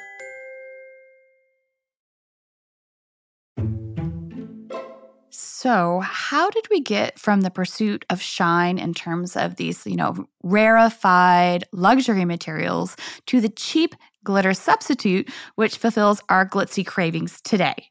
So, 5.67 6.01
how 6.01 6.49
did 6.51 6.67
we 6.71 6.81
get 6.81 7.19
from 7.19 7.41
the 7.41 7.51
pursuit 7.51 8.05
of 8.09 8.23
shine 8.23 8.79
in 8.79 8.95
terms 8.95 9.37
of 9.37 9.57
these, 9.57 9.87
you 9.87 9.97
know, 9.97 10.27
rarefied 10.43 11.65
luxury 11.73 12.25
materials 12.25 12.97
to 13.27 13.41
the 13.41 13.49
cheap 13.49 13.95
glitter 14.23 14.55
substitute, 14.55 15.29
which 15.57 15.77
fulfills 15.77 16.23
our 16.29 16.49
glitzy 16.49 16.87
cravings 16.87 17.41
today? 17.41 17.91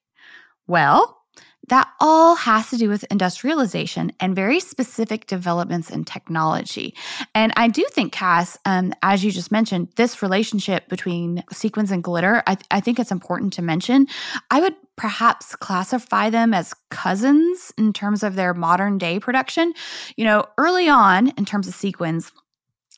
Well, 0.67 1.21
that 1.69 1.89
all 1.99 2.35
has 2.35 2.69
to 2.69 2.77
do 2.77 2.89
with 2.89 3.03
industrialization 3.05 4.11
and 4.19 4.35
very 4.35 4.59
specific 4.59 5.27
developments 5.27 5.89
in 5.89 6.03
technology. 6.03 6.95
And 7.33 7.53
I 7.55 7.67
do 7.67 7.85
think, 7.91 8.13
Cass, 8.13 8.57
um, 8.65 8.93
as 9.01 9.23
you 9.23 9.31
just 9.31 9.51
mentioned, 9.51 9.89
this 9.95 10.21
relationship 10.21 10.87
between 10.89 11.43
sequins 11.51 11.91
and 11.91 12.03
glitter, 12.03 12.43
I, 12.47 12.55
th- 12.55 12.67
I 12.71 12.79
think 12.79 12.99
it's 12.99 13.11
important 13.11 13.53
to 13.53 13.61
mention. 13.61 14.07
I 14.51 14.61
would 14.61 14.75
perhaps 14.95 15.55
classify 15.55 16.29
them 16.29 16.53
as 16.53 16.73
cousins 16.89 17.73
in 17.77 17.93
terms 17.93 18.23
of 18.23 18.35
their 18.35 18.53
modern 18.53 18.97
day 18.97 19.19
production. 19.19 19.73
You 20.15 20.25
know, 20.25 20.45
early 20.57 20.87
on, 20.87 21.29
in 21.29 21.45
terms 21.45 21.67
of 21.67 21.73
sequins, 21.73 22.31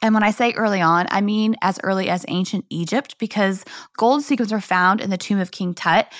and 0.02 0.14
when 0.14 0.24
I 0.24 0.32
say 0.32 0.54
early 0.54 0.82
on, 0.82 1.08
I 1.10 1.22
mean 1.22 1.56
as 1.62 1.80
early 1.84 2.10
as 2.10 2.24
ancient 2.28 2.66
Egypt, 2.70 3.18
because 3.18 3.66
gold 3.98 4.24
sequins 4.24 4.54
are 4.54 4.62
found 4.62 5.02
in 5.02 5.10
the 5.10 5.18
tomb 5.18 5.40
of 5.40 5.52
King 5.52 5.74
Tut. 5.74 6.12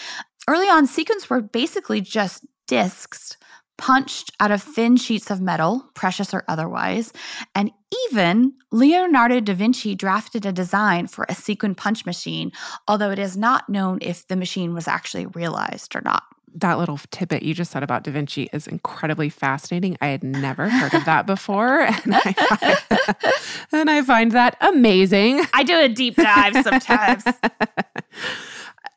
Early 0.48 0.68
on, 0.70 0.88
sequins 0.88 1.30
were 1.30 1.42
basically 1.42 2.02
just 2.02 2.46
discs 2.68 3.38
punched 3.78 4.32
out 4.40 4.52
of 4.52 4.62
thin 4.62 4.98
sheets 4.98 5.30
of 5.30 5.40
metal, 5.40 5.90
precious 5.94 6.34
or 6.34 6.44
otherwise. 6.48 7.14
And 7.54 7.72
even 8.10 8.54
Leonardo 8.72 9.40
da 9.40 9.54
Vinci 9.54 9.96
drafted 9.96 10.46
a 10.46 10.52
design 10.52 11.08
for 11.08 11.26
a 11.30 11.36
sequin 11.36 11.76
punch 11.76 12.06
machine, 12.06 12.52
although 12.88 13.12
it 13.12 13.20
is 13.20 13.38
not 13.38 13.70
known 13.70 14.00
if 14.02 14.28
the 14.28 14.36
machine 14.36 14.74
was 14.74 14.88
actually 14.88 15.28
realized 15.28 15.96
or 15.96 16.02
not. 16.02 16.24
That 16.56 16.80
little 16.80 17.00
tidbit 17.12 17.44
you 17.44 17.54
just 17.54 17.72
said 17.72 17.84
about 17.84 18.04
Da 18.04 18.12
Vinci 18.12 18.50
is 18.52 18.66
incredibly 18.66 19.30
fascinating. 19.30 19.96
I 20.02 20.08
had 20.08 20.24
never 20.24 20.70
heard 20.70 20.94
of 20.96 21.06
that 21.06 21.28
before. 21.28 21.88
And 22.04 22.16
I, 22.16 22.34
find, 22.34 23.24
and 23.74 23.90
I 23.92 24.02
find 24.02 24.32
that 24.32 24.58
amazing. 24.62 25.46
I 25.54 25.64
do 25.64 25.78
a 25.78 25.88
deep 25.88 26.16
dive 26.16 26.56
sometimes. 26.64 27.26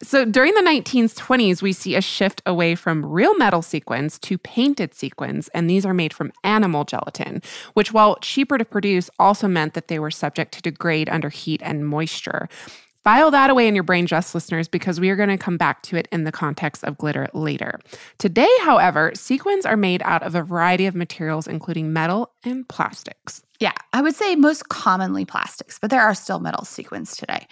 So 0.02 0.24
during 0.24 0.54
the 0.54 0.62
1920s, 0.62 1.60
we 1.60 1.74
see 1.74 1.94
a 1.94 2.00
shift 2.00 2.40
away 2.46 2.74
from 2.74 3.04
real 3.04 3.36
metal 3.36 3.60
sequins 3.60 4.18
to 4.20 4.38
painted 4.38 4.94
sequins, 4.94 5.48
and 5.48 5.68
these 5.68 5.84
are 5.84 5.92
made 5.92 6.14
from 6.14 6.32
animal 6.42 6.84
gelatin, 6.84 7.42
which, 7.74 7.92
while 7.92 8.16
cheaper 8.22 8.56
to 8.56 8.64
produce, 8.64 9.10
also 9.18 9.46
meant 9.46 9.74
that 9.74 9.88
they 9.88 9.98
were 9.98 10.10
subject 10.10 10.52
to 10.52 10.62
degrade 10.62 11.10
under 11.10 11.28
heat 11.28 11.60
and 11.62 11.86
moisture. 11.86 12.48
File 13.02 13.30
that 13.30 13.48
away 13.48 13.66
in 13.66 13.74
your 13.74 13.84
brain, 13.84 14.06
just 14.06 14.34
listeners, 14.34 14.68
because 14.68 15.00
we 15.00 15.08
are 15.08 15.16
going 15.16 15.30
to 15.30 15.38
come 15.38 15.56
back 15.56 15.82
to 15.84 15.96
it 15.96 16.06
in 16.12 16.24
the 16.24 16.32
context 16.32 16.84
of 16.84 16.98
glitter 16.98 17.28
later. 17.32 17.80
Today, 18.18 18.50
however, 18.62 19.12
sequins 19.14 19.64
are 19.64 19.76
made 19.76 20.02
out 20.04 20.22
of 20.22 20.34
a 20.34 20.42
variety 20.42 20.84
of 20.84 20.94
materials, 20.94 21.46
including 21.46 21.92
metal 21.94 22.32
and 22.44 22.68
plastics. 22.68 23.42
Yeah, 23.58 23.72
I 23.92 24.02
would 24.02 24.14
say 24.14 24.36
most 24.36 24.68
commonly 24.68 25.24
plastics, 25.24 25.78
but 25.78 25.90
there 25.90 26.02
are 26.02 26.14
still 26.14 26.40
metal 26.40 26.64
sequins 26.64 27.16
today. 27.16 27.46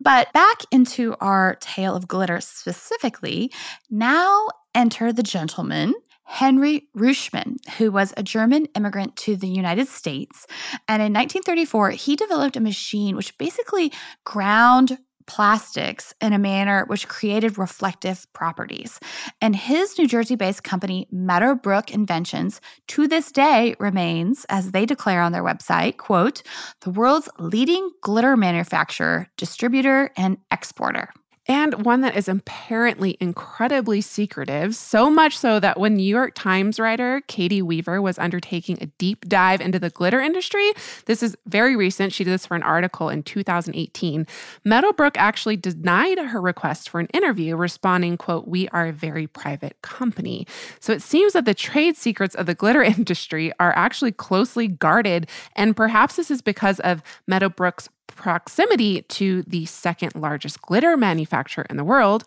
But 0.00 0.32
back 0.32 0.62
into 0.70 1.16
our 1.20 1.56
tale 1.60 1.96
of 1.96 2.06
glitter 2.06 2.40
specifically, 2.40 3.52
now 3.90 4.48
enter 4.74 5.12
the 5.12 5.22
gentleman 5.22 5.94
Henry 6.32 6.88
Ruschmann, 6.96 7.58
who 7.76 7.92
was 7.92 8.14
a 8.16 8.22
German 8.22 8.64
immigrant 8.74 9.16
to 9.16 9.36
the 9.36 9.46
United 9.46 9.86
States. 9.86 10.46
And 10.88 11.02
in 11.02 11.12
1934, 11.12 11.90
he 11.90 12.16
developed 12.16 12.56
a 12.56 12.60
machine 12.60 13.16
which 13.16 13.36
basically 13.36 13.92
ground 14.24 14.96
plastics 15.26 16.14
in 16.22 16.32
a 16.32 16.38
manner 16.38 16.86
which 16.86 17.06
created 17.06 17.58
reflective 17.58 18.26
properties. 18.32 18.98
And 19.42 19.54
his 19.54 19.98
New 19.98 20.08
Jersey 20.08 20.34
based 20.34 20.64
company, 20.64 21.06
Meadowbrook 21.12 21.90
Inventions, 21.90 22.62
to 22.88 23.06
this 23.06 23.30
day 23.30 23.74
remains, 23.78 24.46
as 24.48 24.70
they 24.70 24.86
declare 24.86 25.20
on 25.20 25.32
their 25.32 25.44
website, 25.44 25.98
quote, 25.98 26.42
the 26.80 26.90
world's 26.90 27.28
leading 27.38 27.90
glitter 28.00 28.38
manufacturer, 28.38 29.28
distributor, 29.36 30.10
and 30.16 30.38
exporter 30.50 31.10
and 31.48 31.84
one 31.84 32.02
that 32.02 32.16
is 32.16 32.28
apparently 32.28 33.16
incredibly 33.20 34.00
secretive, 34.00 34.76
so 34.76 35.10
much 35.10 35.36
so 35.36 35.58
that 35.58 35.78
when 35.78 35.96
New 35.96 36.02
York 36.02 36.34
Times 36.34 36.78
writer 36.78 37.20
Caity 37.26 37.62
Weaver 37.62 38.00
was 38.00 38.18
undertaking 38.18 38.78
a 38.80 38.86
deep 38.86 39.28
dive 39.28 39.60
into 39.60 39.78
the 39.78 39.90
glitter 39.90 40.20
industry, 40.20 40.72
this 41.06 41.22
is 41.22 41.36
very 41.46 41.74
recent, 41.74 42.12
she 42.12 42.22
did 42.22 42.30
this 42.30 42.46
for 42.46 42.54
an 42.54 42.62
article 42.62 43.08
in 43.08 43.22
2018, 43.22 44.26
Meadowbrook 44.64 45.18
actually 45.18 45.56
denied 45.56 46.18
her 46.18 46.40
request 46.40 46.88
for 46.88 47.00
an 47.00 47.08
interview, 47.08 47.56
responding, 47.56 48.16
quote, 48.16 48.46
we 48.46 48.68
are 48.68 48.86
a 48.86 48.92
very 48.92 49.26
private 49.26 49.76
company. 49.82 50.46
So 50.78 50.92
it 50.92 51.02
seems 51.02 51.32
that 51.32 51.44
the 51.44 51.54
trade 51.54 51.96
secrets 51.96 52.36
of 52.36 52.46
the 52.46 52.54
glitter 52.54 52.82
industry 53.02 53.52
are 53.58 53.72
actually 53.74 54.12
closely 54.12 54.68
guarded, 54.68 55.28
and 55.56 55.76
perhaps 55.76 56.16
this 56.16 56.30
is 56.30 56.40
because 56.40 56.78
of 56.80 57.02
Meadowbrook's 57.26 57.88
proximity 58.16 59.02
to 59.02 59.42
the 59.42 59.66
second 59.66 60.14
largest 60.14 60.60
glitter 60.62 60.96
manufacturer 60.96 61.66
in 61.68 61.76
the 61.76 61.84
world, 61.84 62.24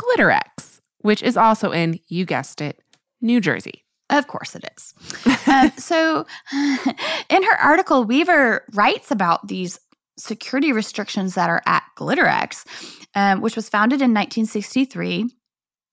Glitterex, 0.00 0.80
which 1.00 1.22
is 1.22 1.36
also 1.36 1.70
in, 1.70 1.98
you 2.08 2.24
guessed 2.24 2.60
it, 2.60 2.80
New 3.20 3.40
Jersey. 3.40 3.84
Of 4.10 4.26
course 4.26 4.54
it 4.54 4.64
is. 4.76 4.94
um, 5.46 5.72
so, 5.78 6.26
in 7.30 7.42
her 7.42 7.56
article, 7.60 8.04
Weaver 8.04 8.64
writes 8.72 9.10
about 9.10 9.46
these 9.48 9.80
security 10.18 10.72
restrictions 10.72 11.34
that 11.34 11.48
are 11.48 11.62
at 11.66 11.82
Glitterex, 11.96 12.66
um, 13.14 13.40
which 13.40 13.56
was 13.56 13.68
founded 13.68 13.96
in 13.96 14.12
1963 14.12 15.30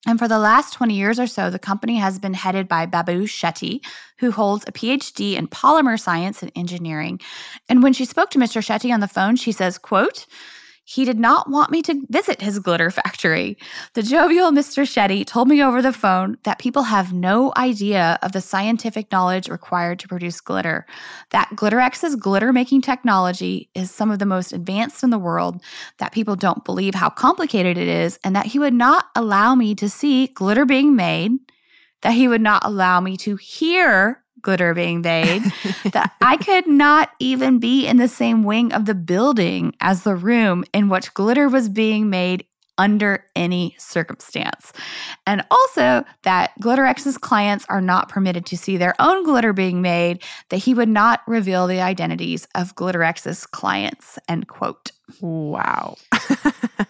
and 0.06 0.18
for 0.18 0.28
the 0.28 0.38
last 0.38 0.72
20 0.72 0.94
years 0.94 1.20
or 1.20 1.26
so, 1.26 1.50
the 1.50 1.58
company 1.58 1.96
has 1.96 2.18
been 2.18 2.32
headed 2.32 2.68
by 2.68 2.86
Babu 2.86 3.24
Shetty, 3.24 3.84
who 4.18 4.30
holds 4.30 4.64
a 4.66 4.72
PhD 4.72 5.36
in 5.36 5.46
polymer 5.46 6.00
science 6.00 6.42
and 6.42 6.50
engineering. 6.56 7.20
And 7.68 7.82
when 7.82 7.92
she 7.92 8.06
spoke 8.06 8.30
to 8.30 8.38
Mr. 8.38 8.62
Shetty 8.62 8.94
on 8.94 9.00
the 9.00 9.08
phone, 9.08 9.36
she 9.36 9.52
says, 9.52 9.76
quote, 9.76 10.26
he 10.90 11.04
did 11.04 11.20
not 11.20 11.48
want 11.48 11.70
me 11.70 11.82
to 11.82 12.04
visit 12.08 12.42
his 12.42 12.58
glitter 12.58 12.90
factory. 12.90 13.56
The 13.94 14.02
jovial 14.02 14.50
Mr. 14.50 14.82
Shetty 14.82 15.24
told 15.24 15.46
me 15.46 15.62
over 15.62 15.80
the 15.80 15.92
phone 15.92 16.36
that 16.42 16.58
people 16.58 16.82
have 16.82 17.12
no 17.12 17.52
idea 17.56 18.18
of 18.22 18.32
the 18.32 18.40
scientific 18.40 19.12
knowledge 19.12 19.48
required 19.48 20.00
to 20.00 20.08
produce 20.08 20.40
glitter, 20.40 20.86
that 21.30 21.48
Glitterex's 21.54 22.16
glitter 22.16 22.52
making 22.52 22.80
technology 22.80 23.70
is 23.72 23.92
some 23.92 24.10
of 24.10 24.18
the 24.18 24.26
most 24.26 24.52
advanced 24.52 25.04
in 25.04 25.10
the 25.10 25.18
world, 25.18 25.62
that 25.98 26.10
people 26.10 26.34
don't 26.34 26.64
believe 26.64 26.96
how 26.96 27.08
complicated 27.08 27.78
it 27.78 27.86
is, 27.86 28.18
and 28.24 28.34
that 28.34 28.46
he 28.46 28.58
would 28.58 28.74
not 28.74 29.06
allow 29.14 29.54
me 29.54 29.76
to 29.76 29.88
see 29.88 30.26
glitter 30.26 30.64
being 30.64 30.96
made, 30.96 31.30
that 32.02 32.14
he 32.14 32.26
would 32.26 32.40
not 32.40 32.64
allow 32.64 33.00
me 33.00 33.16
to 33.18 33.36
hear 33.36 34.19
glitter 34.42 34.74
being 34.74 35.00
made 35.00 35.42
that 35.92 36.12
I 36.20 36.36
could 36.36 36.66
not 36.66 37.10
even 37.18 37.58
be 37.58 37.86
in 37.86 37.96
the 37.96 38.08
same 38.08 38.42
wing 38.42 38.72
of 38.72 38.86
the 38.86 38.94
building 38.94 39.74
as 39.80 40.02
the 40.02 40.14
room 40.14 40.64
in 40.72 40.88
which 40.88 41.14
glitter 41.14 41.48
was 41.48 41.68
being 41.68 42.10
made 42.10 42.44
under 42.80 43.22
any 43.36 43.76
circumstance. 43.78 44.72
And 45.26 45.44
also 45.50 46.02
that 46.22 46.52
Glitterex's 46.62 47.18
clients 47.18 47.66
are 47.68 47.82
not 47.82 48.08
permitted 48.08 48.46
to 48.46 48.56
see 48.56 48.78
their 48.78 48.94
own 48.98 49.22
glitter 49.22 49.52
being 49.52 49.82
made, 49.82 50.24
that 50.48 50.56
he 50.56 50.72
would 50.72 50.88
not 50.88 51.20
reveal 51.26 51.66
the 51.66 51.80
identities 51.80 52.48
of 52.54 52.74
Glitterex's 52.74 53.44
clients, 53.44 54.18
end 54.28 54.48
quote. 54.48 54.92
Wow. 55.20 55.96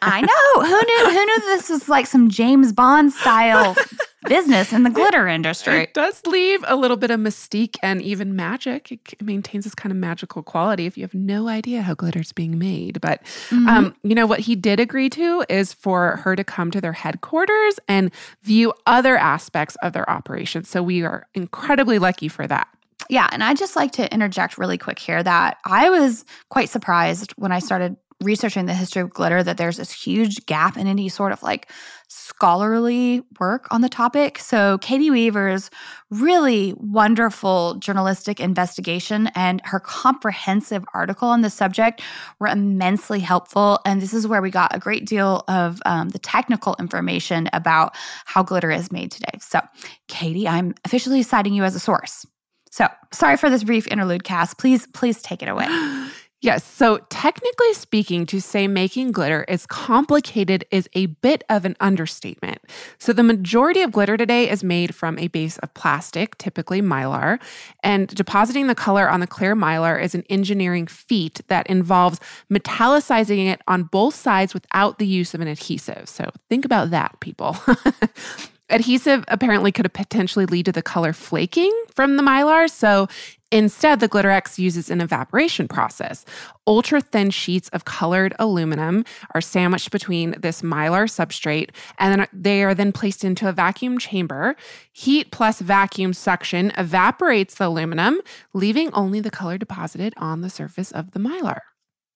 I 0.02 0.20
know. 0.20 0.62
Who 0.62 0.70
knew 0.70 1.18
who 1.18 1.26
knew 1.26 1.40
this 1.40 1.68
was 1.68 1.88
like 1.88 2.06
some 2.06 2.28
James 2.28 2.72
Bond 2.72 3.12
style 3.12 3.74
business 4.26 4.72
in 4.72 4.82
the 4.82 4.90
glitter 4.90 5.26
industry. 5.26 5.84
It 5.84 5.94
does 5.94 6.20
leave 6.26 6.64
a 6.66 6.76
little 6.76 6.96
bit 6.96 7.10
of 7.10 7.20
mystique 7.20 7.76
and 7.82 8.02
even 8.02 8.36
magic. 8.36 8.92
It 8.92 9.22
maintains 9.22 9.64
this 9.64 9.74
kind 9.74 9.90
of 9.90 9.96
magical 9.96 10.42
quality 10.42 10.86
if 10.86 10.96
you 10.96 11.04
have 11.04 11.14
no 11.14 11.48
idea 11.48 11.82
how 11.82 11.94
glitter's 11.94 12.32
being 12.32 12.58
made. 12.58 13.00
But 13.00 13.22
mm-hmm. 13.48 13.68
um, 13.68 13.96
you 14.02 14.14
know 14.14 14.26
what 14.26 14.40
he 14.40 14.56
did 14.56 14.80
agree 14.80 15.08
to 15.10 15.44
is 15.48 15.72
for 15.72 16.16
her 16.16 16.36
to 16.36 16.44
come 16.44 16.70
to 16.70 16.80
their 16.80 16.92
headquarters 16.92 17.80
and 17.88 18.12
view 18.42 18.72
other 18.86 19.16
aspects 19.16 19.76
of 19.82 19.92
their 19.92 20.08
operation. 20.08 20.64
So 20.64 20.82
we 20.82 21.02
are 21.02 21.26
incredibly 21.34 21.98
lucky 21.98 22.28
for 22.28 22.46
that. 22.46 22.68
Yeah, 23.08 23.28
and 23.32 23.42
I 23.42 23.54
just 23.54 23.74
like 23.74 23.92
to 23.92 24.12
interject 24.12 24.58
really 24.58 24.78
quick 24.78 24.98
here 24.98 25.22
that 25.22 25.58
I 25.64 25.90
was 25.90 26.24
quite 26.48 26.68
surprised 26.68 27.32
when 27.32 27.50
I 27.50 27.58
started 27.58 27.96
researching 28.22 28.66
the 28.66 28.74
history 28.74 29.00
of 29.02 29.10
glitter 29.10 29.42
that 29.42 29.56
there's 29.56 29.78
this 29.78 29.92
huge 29.92 30.44
gap 30.46 30.76
in 30.76 30.86
any 30.86 31.08
sort 31.08 31.32
of 31.32 31.42
like 31.42 31.70
scholarly 32.08 33.22
work 33.38 33.66
on 33.70 33.80
the 33.80 33.88
topic. 33.88 34.38
So, 34.38 34.78
Caity 34.78 35.10
Weaver's 35.10 35.70
really 36.10 36.74
wonderful 36.76 37.76
journalistic 37.76 38.40
investigation 38.40 39.28
and 39.34 39.62
her 39.64 39.80
comprehensive 39.80 40.84
article 40.92 41.28
on 41.28 41.42
the 41.42 41.50
subject 41.50 42.02
were 42.38 42.48
immensely 42.48 43.20
helpful. 43.20 43.78
And 43.86 44.02
this 44.02 44.12
is 44.12 44.26
where 44.26 44.42
we 44.42 44.50
got 44.50 44.74
a 44.74 44.78
great 44.78 45.06
deal 45.06 45.44
of 45.48 45.80
um, 45.86 46.10
the 46.10 46.18
technical 46.18 46.76
information 46.78 47.48
about 47.52 47.94
how 48.24 48.42
glitter 48.42 48.70
is 48.70 48.92
made 48.92 49.10
today. 49.12 49.38
So, 49.40 49.60
Caity, 50.08 50.46
I'm 50.46 50.74
officially 50.84 51.22
citing 51.22 51.54
you 51.54 51.64
as 51.64 51.74
a 51.74 51.80
source. 51.80 52.26
So, 52.70 52.86
sorry 53.12 53.36
for 53.36 53.48
this 53.48 53.64
brief 53.64 53.86
interlude, 53.88 54.24
Cass. 54.24 54.52
Please, 54.52 54.86
please 54.88 55.22
take 55.22 55.42
it 55.42 55.48
away. 55.48 55.66
Yes. 56.42 56.64
So, 56.64 57.00
technically 57.10 57.74
speaking, 57.74 58.24
to 58.26 58.40
say 58.40 58.66
making 58.66 59.12
glitter 59.12 59.44
is 59.46 59.66
complicated 59.66 60.64
is 60.70 60.88
a 60.94 61.06
bit 61.06 61.44
of 61.50 61.66
an 61.66 61.76
understatement. 61.80 62.60
So, 62.98 63.12
the 63.12 63.22
majority 63.22 63.82
of 63.82 63.92
glitter 63.92 64.16
today 64.16 64.48
is 64.48 64.64
made 64.64 64.94
from 64.94 65.18
a 65.18 65.28
base 65.28 65.58
of 65.58 65.74
plastic, 65.74 66.38
typically 66.38 66.80
mylar, 66.80 67.38
and 67.82 68.08
depositing 68.08 68.68
the 68.68 68.74
color 68.74 69.06
on 69.06 69.20
the 69.20 69.26
clear 69.26 69.54
mylar 69.54 70.02
is 70.02 70.14
an 70.14 70.24
engineering 70.30 70.86
feat 70.86 71.42
that 71.48 71.66
involves 71.66 72.20
metallicizing 72.50 73.46
it 73.46 73.60
on 73.68 73.82
both 73.82 74.14
sides 74.14 74.54
without 74.54 74.98
the 74.98 75.06
use 75.06 75.34
of 75.34 75.42
an 75.42 75.48
adhesive. 75.48 76.08
So, 76.08 76.30
think 76.48 76.64
about 76.64 76.88
that, 76.90 77.20
people. 77.20 77.58
Adhesive 78.70 79.24
apparently 79.28 79.72
could 79.72 79.92
potentially 79.92 80.46
lead 80.46 80.66
to 80.66 80.72
the 80.72 80.82
color 80.82 81.12
flaking 81.12 81.72
from 81.94 82.16
the 82.16 82.22
mylar. 82.22 82.70
So 82.70 83.08
Instead, 83.52 83.98
the 83.98 84.08
Glitterex 84.08 84.58
uses 84.58 84.90
an 84.90 85.00
evaporation 85.00 85.66
process. 85.66 86.24
Ultra 86.68 87.00
thin 87.00 87.30
sheets 87.30 87.68
of 87.70 87.84
colored 87.84 88.32
aluminum 88.38 89.04
are 89.34 89.40
sandwiched 89.40 89.90
between 89.90 90.36
this 90.38 90.62
mylar 90.62 91.08
substrate, 91.08 91.70
and 91.98 92.20
then 92.20 92.28
they 92.32 92.62
are 92.62 92.74
then 92.74 92.92
placed 92.92 93.24
into 93.24 93.48
a 93.48 93.52
vacuum 93.52 93.98
chamber. 93.98 94.54
Heat 94.92 95.32
plus 95.32 95.60
vacuum 95.60 96.12
suction 96.12 96.70
evaporates 96.78 97.56
the 97.56 97.66
aluminum, 97.66 98.20
leaving 98.52 98.92
only 98.92 99.18
the 99.18 99.32
color 99.32 99.58
deposited 99.58 100.14
on 100.16 100.42
the 100.42 100.50
surface 100.50 100.92
of 100.92 101.10
the 101.10 101.18
mylar. 101.18 101.58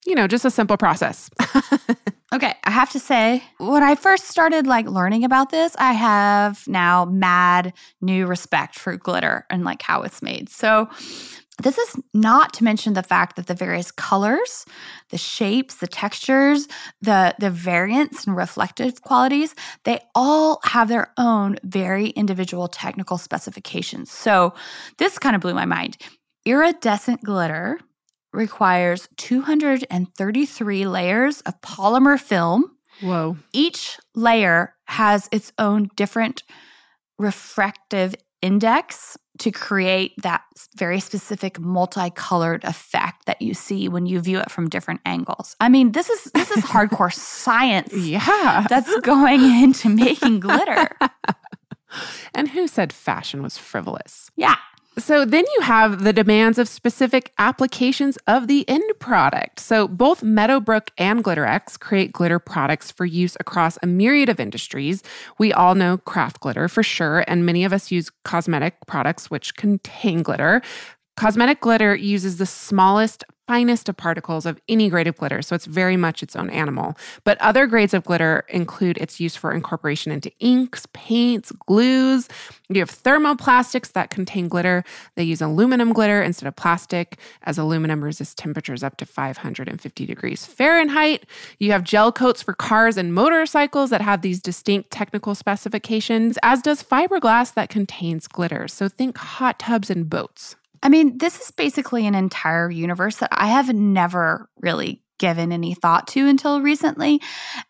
You 0.06 0.14
know, 0.14 0.28
just 0.28 0.44
a 0.44 0.50
simple 0.50 0.76
process. 0.76 1.30
Okay, 2.34 2.52
I 2.64 2.72
have 2.72 2.90
to 2.90 2.98
say, 2.98 3.44
when 3.58 3.84
I 3.84 3.94
first 3.94 4.24
started 4.24 4.66
like 4.66 4.88
learning 4.88 5.22
about 5.22 5.50
this, 5.50 5.76
I 5.78 5.92
have 5.92 6.66
now 6.66 7.04
mad 7.04 7.72
new 8.00 8.26
respect 8.26 8.74
for 8.74 8.96
glitter 8.96 9.46
and 9.50 9.62
like 9.62 9.82
how 9.82 10.02
it's 10.02 10.20
made. 10.20 10.48
So, 10.48 10.88
this 11.62 11.78
is 11.78 11.94
not 12.12 12.52
to 12.54 12.64
mention 12.64 12.94
the 12.94 13.04
fact 13.04 13.36
that 13.36 13.46
the 13.46 13.54
various 13.54 13.92
colors, 13.92 14.66
the 15.10 15.18
shapes, 15.18 15.76
the 15.76 15.86
textures, 15.86 16.66
the 17.00 17.36
the 17.38 17.50
variants 17.50 18.26
and 18.26 18.36
reflective 18.36 19.00
qualities, 19.02 19.54
they 19.84 20.00
all 20.16 20.58
have 20.64 20.88
their 20.88 21.12
own 21.16 21.56
very 21.62 22.08
individual 22.08 22.66
technical 22.66 23.16
specifications. 23.16 24.10
So, 24.10 24.54
this 24.98 25.20
kind 25.20 25.36
of 25.36 25.42
blew 25.42 25.54
my 25.54 25.66
mind. 25.66 25.98
Iridescent 26.44 27.22
glitter 27.22 27.78
requires 28.34 29.08
233 29.16 30.86
layers 30.86 31.40
of 31.42 31.60
polymer 31.60 32.18
film. 32.20 32.70
Whoa. 33.00 33.36
Each 33.52 33.98
layer 34.14 34.74
has 34.86 35.28
its 35.32 35.52
own 35.58 35.90
different 35.96 36.42
refractive 37.18 38.14
index 38.42 39.16
to 39.38 39.50
create 39.50 40.12
that 40.22 40.42
very 40.76 41.00
specific 41.00 41.58
multicolored 41.58 42.62
effect 42.64 43.26
that 43.26 43.42
you 43.42 43.54
see 43.54 43.88
when 43.88 44.06
you 44.06 44.20
view 44.20 44.38
it 44.38 44.50
from 44.50 44.68
different 44.68 45.00
angles. 45.04 45.56
I 45.60 45.68
mean, 45.68 45.92
this 45.92 46.08
is 46.08 46.24
this 46.34 46.50
is 46.50 46.62
hardcore 46.62 47.12
science. 47.12 47.92
Yeah. 47.92 48.66
That's 48.68 49.00
going 49.00 49.40
into 49.40 49.88
making 49.88 50.40
glitter. 50.40 50.88
and 52.34 52.48
who 52.48 52.68
said 52.68 52.92
fashion 52.92 53.42
was 53.42 53.58
frivolous? 53.58 54.30
Yeah. 54.36 54.56
So 54.96 55.24
then 55.24 55.44
you 55.56 55.62
have 55.62 56.04
the 56.04 56.12
demands 56.12 56.56
of 56.56 56.68
specific 56.68 57.32
applications 57.38 58.16
of 58.28 58.46
the 58.46 58.68
end 58.68 58.84
product. 59.00 59.58
So 59.58 59.88
both 59.88 60.22
Meadowbrook 60.22 60.92
and 60.96 61.24
Glitterex 61.24 61.78
create 61.78 62.12
glitter 62.12 62.38
products 62.38 62.92
for 62.92 63.04
use 63.04 63.36
across 63.40 63.76
a 63.82 63.86
myriad 63.86 64.28
of 64.28 64.38
industries. 64.38 65.02
We 65.36 65.52
all 65.52 65.74
know 65.74 65.98
craft 65.98 66.40
glitter 66.40 66.68
for 66.68 66.84
sure, 66.84 67.24
and 67.26 67.44
many 67.44 67.64
of 67.64 67.72
us 67.72 67.90
use 67.90 68.10
cosmetic 68.24 68.76
products 68.86 69.30
which 69.30 69.56
contain 69.56 70.22
glitter. 70.22 70.62
Cosmetic 71.16 71.60
glitter 71.60 71.94
uses 71.94 72.38
the 72.38 72.46
smallest, 72.46 73.22
finest 73.46 73.88
of 73.88 73.96
particles 73.96 74.46
of 74.46 74.60
any 74.68 74.88
grade 74.88 75.06
of 75.06 75.16
glitter, 75.16 75.42
so 75.42 75.54
it's 75.54 75.66
very 75.66 75.96
much 75.96 76.22
its 76.22 76.34
own 76.34 76.50
animal. 76.50 76.96
But 77.24 77.40
other 77.40 77.66
grades 77.66 77.94
of 77.94 78.04
glitter 78.04 78.44
include 78.48 78.98
its 78.98 79.20
use 79.20 79.36
for 79.36 79.52
incorporation 79.52 80.10
into 80.10 80.32
inks, 80.40 80.86
paints, 80.92 81.52
glues. 81.66 82.28
You 82.68 82.80
have 82.80 82.90
thermoplastics 82.90 83.92
that 83.92 84.10
contain 84.10 84.48
glitter. 84.48 84.82
They 85.14 85.24
use 85.24 85.40
aluminum 85.40 85.92
glitter 85.92 86.22
instead 86.22 86.48
of 86.48 86.56
plastic, 86.56 87.18
as 87.42 87.58
aluminum 87.58 88.02
resists 88.02 88.34
temperatures 88.34 88.82
up 88.82 88.96
to 88.96 89.06
550 89.06 90.06
degrees 90.06 90.46
Fahrenheit. 90.46 91.26
You 91.58 91.72
have 91.72 91.84
gel 91.84 92.12
coats 92.12 92.42
for 92.42 92.54
cars 92.54 92.96
and 92.96 93.14
motorcycles 93.14 93.90
that 93.90 94.00
have 94.00 94.22
these 94.22 94.40
distinct 94.40 94.90
technical 94.90 95.34
specifications, 95.34 96.38
as 96.42 96.62
does 96.62 96.82
fiberglass 96.82 97.54
that 97.54 97.68
contains 97.68 98.26
glitter. 98.26 98.66
So 98.68 98.88
think 98.88 99.16
hot 99.16 99.58
tubs 99.58 99.90
and 99.90 100.08
boats. 100.08 100.56
I 100.84 100.90
mean, 100.90 101.16
this 101.16 101.40
is 101.40 101.50
basically 101.50 102.06
an 102.06 102.14
entire 102.14 102.70
universe 102.70 103.16
that 103.16 103.30
I 103.32 103.46
have 103.46 103.74
never 103.74 104.50
really 104.60 105.02
given 105.18 105.50
any 105.50 105.74
thought 105.74 106.06
to 106.08 106.28
until 106.28 106.60
recently. 106.60 107.22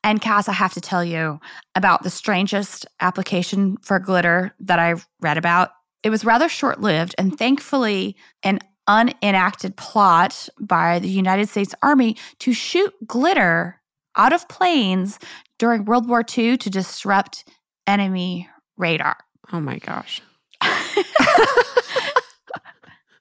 And 0.02 0.20
Cass, 0.20 0.48
I 0.48 0.52
have 0.52 0.74
to 0.74 0.80
tell 0.80 1.04
you 1.04 1.38
about 1.76 2.02
the 2.02 2.10
strangest 2.10 2.86
application 3.00 3.76
for 3.78 4.00
glitter 4.00 4.52
that 4.60 4.80
I 4.80 4.96
read 5.20 5.38
about. 5.38 5.70
It 6.02 6.10
was 6.10 6.24
rather 6.24 6.48
short 6.48 6.80
lived, 6.80 7.14
and 7.16 7.38
thankfully, 7.38 8.16
an 8.42 8.58
unenacted 8.88 9.76
plot 9.76 10.48
by 10.60 10.98
the 10.98 11.08
United 11.08 11.48
States 11.48 11.74
Army 11.82 12.16
to 12.40 12.52
shoot 12.52 12.92
glitter 13.06 13.80
out 14.16 14.32
of 14.32 14.48
planes 14.48 15.18
during 15.58 15.84
World 15.84 16.08
War 16.08 16.24
II 16.36 16.56
to 16.58 16.70
disrupt 16.70 17.48
enemy 17.86 18.48
radar. 18.76 19.16
Oh 19.52 19.60
my 19.60 19.78
gosh. 19.78 20.20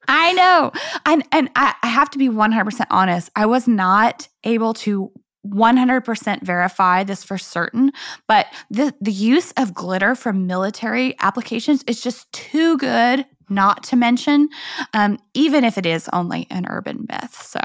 I 0.08 0.34
know. 0.34 0.72
And 1.06 1.24
and 1.32 1.50
I, 1.56 1.74
I 1.84 1.88
have 1.88 2.10
to 2.12 2.18
be 2.18 2.30
100% 2.30 2.86
honest. 2.90 3.30
I 3.36 3.46
was 3.46 3.68
not 3.68 4.28
able 4.44 4.74
to 4.76 5.12
100% 5.48 6.44
verify 6.44 7.04
this 7.04 7.24
for 7.24 7.38
certain, 7.38 7.92
but 8.28 8.48
the 8.70 8.94
the 9.02 9.12
use 9.12 9.52
of 9.58 9.74
glitter 9.74 10.16
for 10.16 10.32
military 10.32 11.16
applications 11.20 11.84
is 11.84 12.02
just 12.02 12.32
too 12.32 12.78
good 12.78 13.26
not 13.50 13.84
to 13.86 13.96
mention, 13.96 14.50
um, 14.94 15.20
even 15.34 15.64
if 15.64 15.78
it 15.78 15.86
is 15.86 16.10
only 16.14 16.48
an 16.50 16.66
urban 16.70 17.06
myth. 17.10 17.42
So 17.42 17.60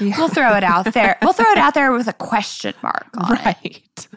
yeah. 0.00 0.16
we'll 0.18 0.28
throw 0.28 0.56
it 0.56 0.64
out 0.64 0.92
there. 0.92 1.18
We'll 1.22 1.32
throw 1.32 1.50
it 1.52 1.58
out 1.58 1.74
there 1.74 1.92
with 1.92 2.08
a 2.08 2.12
question 2.12 2.74
mark 2.82 3.08
on 3.16 3.32
right. 3.32 3.56
it. 3.64 4.08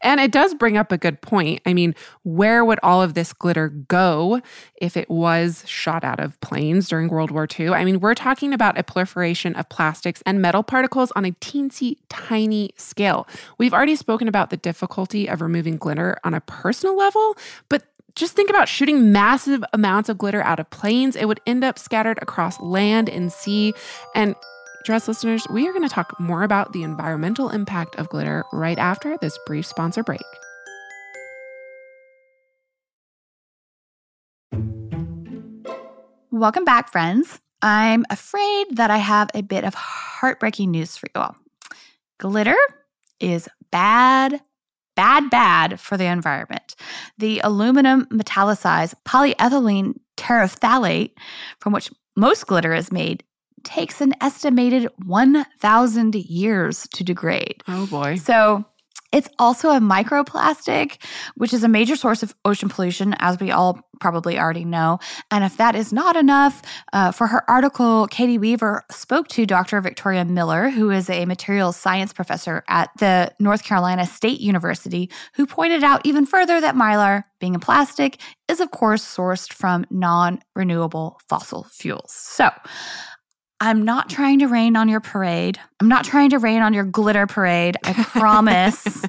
And 0.00 0.20
it 0.20 0.30
does 0.30 0.54
bring 0.54 0.76
up 0.76 0.92
a 0.92 0.98
good 0.98 1.20
point. 1.20 1.62
I 1.66 1.74
mean, 1.74 1.94
where 2.22 2.64
would 2.64 2.78
all 2.82 3.02
of 3.02 3.14
this 3.14 3.32
glitter 3.32 3.68
go 3.68 4.40
if 4.76 4.96
it 4.96 5.10
was 5.10 5.64
shot 5.66 6.04
out 6.04 6.20
of 6.20 6.40
planes 6.40 6.88
during 6.88 7.08
World 7.08 7.30
War 7.30 7.46
II? 7.58 7.70
I 7.70 7.84
mean, 7.84 8.00
we're 8.00 8.14
talking 8.14 8.52
about 8.52 8.78
a 8.78 8.82
proliferation 8.82 9.54
of 9.54 9.68
plastics 9.68 10.22
and 10.26 10.40
metal 10.40 10.62
particles 10.62 11.12
on 11.16 11.24
a 11.24 11.32
teensy 11.32 11.96
tiny 12.08 12.70
scale. 12.76 13.26
We've 13.58 13.74
already 13.74 13.96
spoken 13.96 14.28
about 14.28 14.50
the 14.50 14.56
difficulty 14.56 15.28
of 15.28 15.40
removing 15.40 15.76
glitter 15.76 16.18
on 16.24 16.34
a 16.34 16.40
personal 16.40 16.96
level, 16.96 17.36
but 17.68 17.84
just 18.16 18.34
think 18.34 18.48
about 18.48 18.66
shooting 18.68 19.12
massive 19.12 19.62
amounts 19.74 20.08
of 20.08 20.16
glitter 20.16 20.42
out 20.42 20.58
of 20.58 20.68
planes. 20.70 21.16
It 21.16 21.26
would 21.26 21.40
end 21.46 21.62
up 21.62 21.78
scattered 21.78 22.18
across 22.22 22.58
land 22.60 23.08
and 23.10 23.30
sea. 23.30 23.74
And 24.14 24.34
Dress 24.84 25.06
listeners, 25.06 25.46
we 25.50 25.68
are 25.68 25.72
going 25.72 25.86
to 25.86 25.92
talk 25.92 26.18
more 26.18 26.42
about 26.44 26.72
the 26.72 26.82
environmental 26.82 27.50
impact 27.50 27.96
of 27.96 28.08
glitter 28.08 28.44
right 28.52 28.78
after 28.78 29.18
this 29.20 29.36
brief 29.44 29.66
sponsor 29.66 30.02
break. 30.02 30.20
Welcome 36.30 36.64
back, 36.64 36.90
friends. 36.90 37.40
I'm 37.62 38.04
afraid 38.10 38.76
that 38.76 38.90
I 38.90 38.98
have 38.98 39.28
a 39.34 39.42
bit 39.42 39.64
of 39.64 39.74
heartbreaking 39.74 40.70
news 40.70 40.96
for 40.96 41.08
you 41.14 41.20
all. 41.20 41.36
Glitter 42.18 42.56
is 43.18 43.48
bad, 43.72 44.40
bad, 44.96 45.30
bad 45.30 45.78
for 45.78 45.96
the 45.96 46.06
environment. 46.06 46.74
The 47.18 47.40
aluminum 47.44 48.06
metallicized 48.06 48.94
polyethylene 49.04 49.94
terephthalate, 50.16 51.12
from 51.60 51.72
which 51.72 51.90
most 52.16 52.46
glitter 52.46 52.74
is 52.74 52.90
made, 52.90 53.22
takes 53.62 54.00
an 54.00 54.14
estimated 54.20 54.88
1,000 55.04 56.14
years 56.14 56.88
to 56.94 57.04
degrade. 57.04 57.62
Oh 57.68 57.86
boy. 57.86 58.16
So 58.16 58.64
it's 59.12 59.28
also 59.38 59.70
a 59.70 59.80
microplastic, 59.80 61.02
which 61.36 61.52
is 61.52 61.64
a 61.64 61.68
major 61.68 61.96
source 61.96 62.22
of 62.22 62.34
ocean 62.44 62.68
pollution, 62.68 63.14
as 63.18 63.38
we 63.40 63.50
all 63.50 63.80
probably 64.00 64.38
already 64.38 64.64
know. 64.64 64.98
And 65.30 65.44
if 65.44 65.56
that 65.56 65.74
is 65.74 65.92
not 65.92 66.16
enough, 66.16 66.62
uh, 66.92 67.12
for 67.12 67.26
her 67.26 67.48
article, 67.50 68.08
Caity 68.10 68.38
Weaver 68.38 68.84
spoke 68.90 69.28
to 69.28 69.46
Dr. 69.46 69.80
Victoria 69.80 70.24
Miller, 70.24 70.70
who 70.70 70.90
is 70.90 71.08
a 71.08 71.24
materials 71.24 71.76
science 71.76 72.12
professor 72.12 72.64
at 72.68 72.90
the 72.98 73.32
North 73.38 73.64
Carolina 73.64 74.06
State 74.06 74.40
University, 74.40 75.10
who 75.34 75.46
pointed 75.46 75.82
out 75.82 76.00
even 76.04 76.26
further 76.26 76.60
that 76.60 76.74
mylar, 76.74 77.22
being 77.40 77.54
a 77.54 77.58
plastic, 77.58 78.18
is 78.48 78.60
of 78.60 78.70
course 78.70 79.04
sourced 79.04 79.52
from 79.52 79.86
non 79.90 80.40
renewable 80.54 81.18
fossil 81.28 81.64
fuels. 81.64 82.12
So, 82.12 82.50
I'm 83.60 83.84
not 83.84 84.10
trying 84.10 84.38
to 84.40 84.46
rain 84.46 84.76
on 84.76 84.88
your 84.88 85.00
parade. 85.00 85.58
I'm 85.80 85.88
not 85.88 86.04
trying 86.04 86.30
to 86.30 86.38
rain 86.38 86.60
on 86.60 86.74
your 86.74 86.84
glitter 86.84 87.26
parade. 87.26 87.76
I 87.84 87.92
promise, 88.04 89.04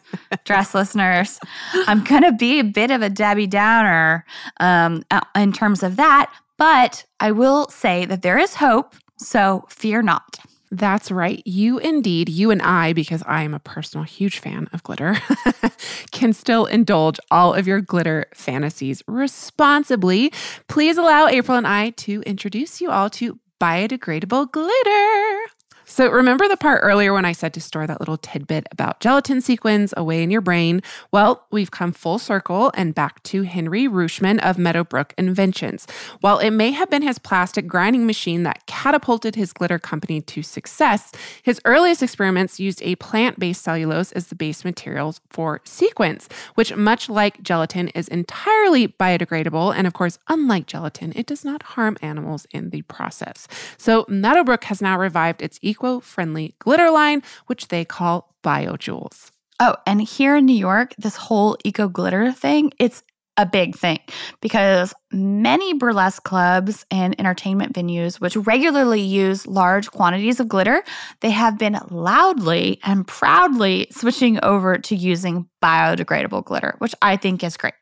dress 0.45 0.73
listeners. 0.73 1.39
I'm 1.73 2.03
going 2.03 2.23
to 2.23 2.31
be 2.31 2.59
a 2.59 2.63
bit 2.63 2.91
of 2.91 3.01
a 3.01 3.09
Debbie 3.09 3.47
Downer 3.47 4.25
um, 4.59 5.03
uh, 5.11 5.21
in 5.35 5.51
terms 5.51 5.83
of 5.83 5.97
that. 5.97 6.31
But 6.57 7.05
I 7.19 7.31
will 7.31 7.67
say 7.69 8.05
that 8.05 8.21
there 8.21 8.37
is 8.37 8.55
hope. 8.55 8.95
So 9.17 9.65
fear 9.69 10.01
not. 10.01 10.39
That's 10.69 11.11
right. 11.11 11.41
You 11.45 11.77
indeed, 11.77 12.27
you 12.29 12.51
and 12.51 12.61
I, 12.61 12.91
because 12.93 13.23
I 13.25 13.43
am 13.43 13.53
a 13.53 13.59
personal 13.59 14.03
huge 14.03 14.39
fan 14.39 14.67
of 14.73 14.83
glitter, 14.83 15.17
can 16.11 16.33
still 16.33 16.65
indulge 16.65 17.19
all 17.31 17.53
of 17.53 17.67
your 17.67 17.79
glitter 17.79 18.25
fantasies 18.33 19.01
responsibly. 19.07 20.31
Please 20.67 20.97
allow 20.97 21.27
April 21.27 21.57
and 21.57 21.67
I 21.67 21.91
to 21.91 22.21
introduce 22.23 22.81
you 22.81 22.91
all 22.91 23.09
to 23.11 23.39
biodegradable 23.59 24.51
glitter. 24.51 25.56
So, 25.89 26.11
remember 26.11 26.49
the 26.49 26.57
part 26.57 26.81
earlier 26.83 27.13
when 27.13 27.23
I 27.23 27.31
said 27.31 27.53
to 27.53 27.61
store 27.61 27.87
that 27.87 28.01
little 28.01 28.17
tidbit 28.17 28.67
about 28.71 28.99
gelatin 28.99 29.39
sequins 29.39 29.93
away 29.95 30.21
in 30.21 30.29
your 30.29 30.41
brain? 30.41 30.81
Well, 31.13 31.45
we've 31.49 31.71
come 31.71 31.93
full 31.93 32.19
circle 32.19 32.73
and 32.75 32.93
back 32.93 33.23
to 33.23 33.43
Henry 33.43 33.87
Ruschmann 33.87 34.39
of 34.39 34.57
Meadowbrook 34.57 35.13
Inventions. 35.17 35.87
While 36.19 36.39
it 36.39 36.51
may 36.51 36.71
have 36.71 36.89
been 36.89 37.03
his 37.03 37.17
plastic 37.17 37.67
grinding 37.67 38.05
machine 38.05 38.43
that 38.43 38.65
catapulted 38.65 39.35
his 39.35 39.53
glitter 39.53 39.79
company 39.79 40.19
to 40.19 40.43
success, 40.43 41.13
his 41.41 41.61
earliest 41.63 42.03
experiments 42.03 42.59
used 42.59 42.81
a 42.83 42.95
plant 42.95 43.39
based 43.39 43.63
cellulose 43.63 44.11
as 44.11 44.27
the 44.27 44.35
base 44.35 44.65
materials 44.65 45.21
for 45.29 45.61
sequins, 45.63 46.27
which, 46.55 46.75
much 46.75 47.07
like 47.07 47.41
gelatin, 47.41 47.87
is 47.89 48.09
entirely 48.09 48.89
biodegradable. 48.89 49.73
And 49.73 49.87
of 49.87 49.93
course, 49.93 50.19
unlike 50.27 50.65
gelatin, 50.65 51.13
it 51.15 51.25
does 51.25 51.45
not 51.45 51.63
harm 51.63 51.95
animals 52.01 52.45
in 52.51 52.71
the 52.71 52.81
process. 52.83 53.47
So, 53.77 54.03
Meadowbrook 54.09 54.65
has 54.65 54.81
now 54.81 54.99
revived 54.99 55.41
its 55.41 55.57
eco 55.61 55.76
friendly 56.01 56.55
glitter 56.59 56.89
line, 56.89 57.23
which 57.47 57.67
they 57.69 57.85
call 57.85 58.35
BioJewels. 58.43 59.31
Oh, 59.59 59.75
and 59.85 60.01
here 60.01 60.35
in 60.35 60.45
New 60.45 60.55
York, 60.57 60.93
this 60.97 61.15
whole 61.15 61.57
eco 61.63 61.87
glitter 61.87 62.31
thing, 62.31 62.71
it's 62.79 63.01
a 63.37 63.45
big 63.45 63.75
thing 63.75 63.99
because 64.41 64.93
many 65.11 65.73
burlesque 65.73 66.23
clubs 66.23 66.85
and 66.89 67.17
entertainment 67.19 67.73
venues 67.73 68.19
which 68.19 68.35
regularly 68.35 68.99
use 69.01 69.45
large 69.45 69.91
quantities 69.91 70.39
of 70.39 70.49
glitter 70.49 70.83
they 71.21 71.29
have 71.29 71.57
been 71.57 71.77
loudly 71.89 72.79
and 72.83 73.07
proudly 73.07 73.87
switching 73.91 74.39
over 74.43 74.77
to 74.77 74.95
using 74.95 75.47
biodegradable 75.63 76.43
glitter 76.43 76.75
which 76.79 76.95
i 77.01 77.15
think 77.15 77.43
is 77.43 77.57
great 77.57 77.75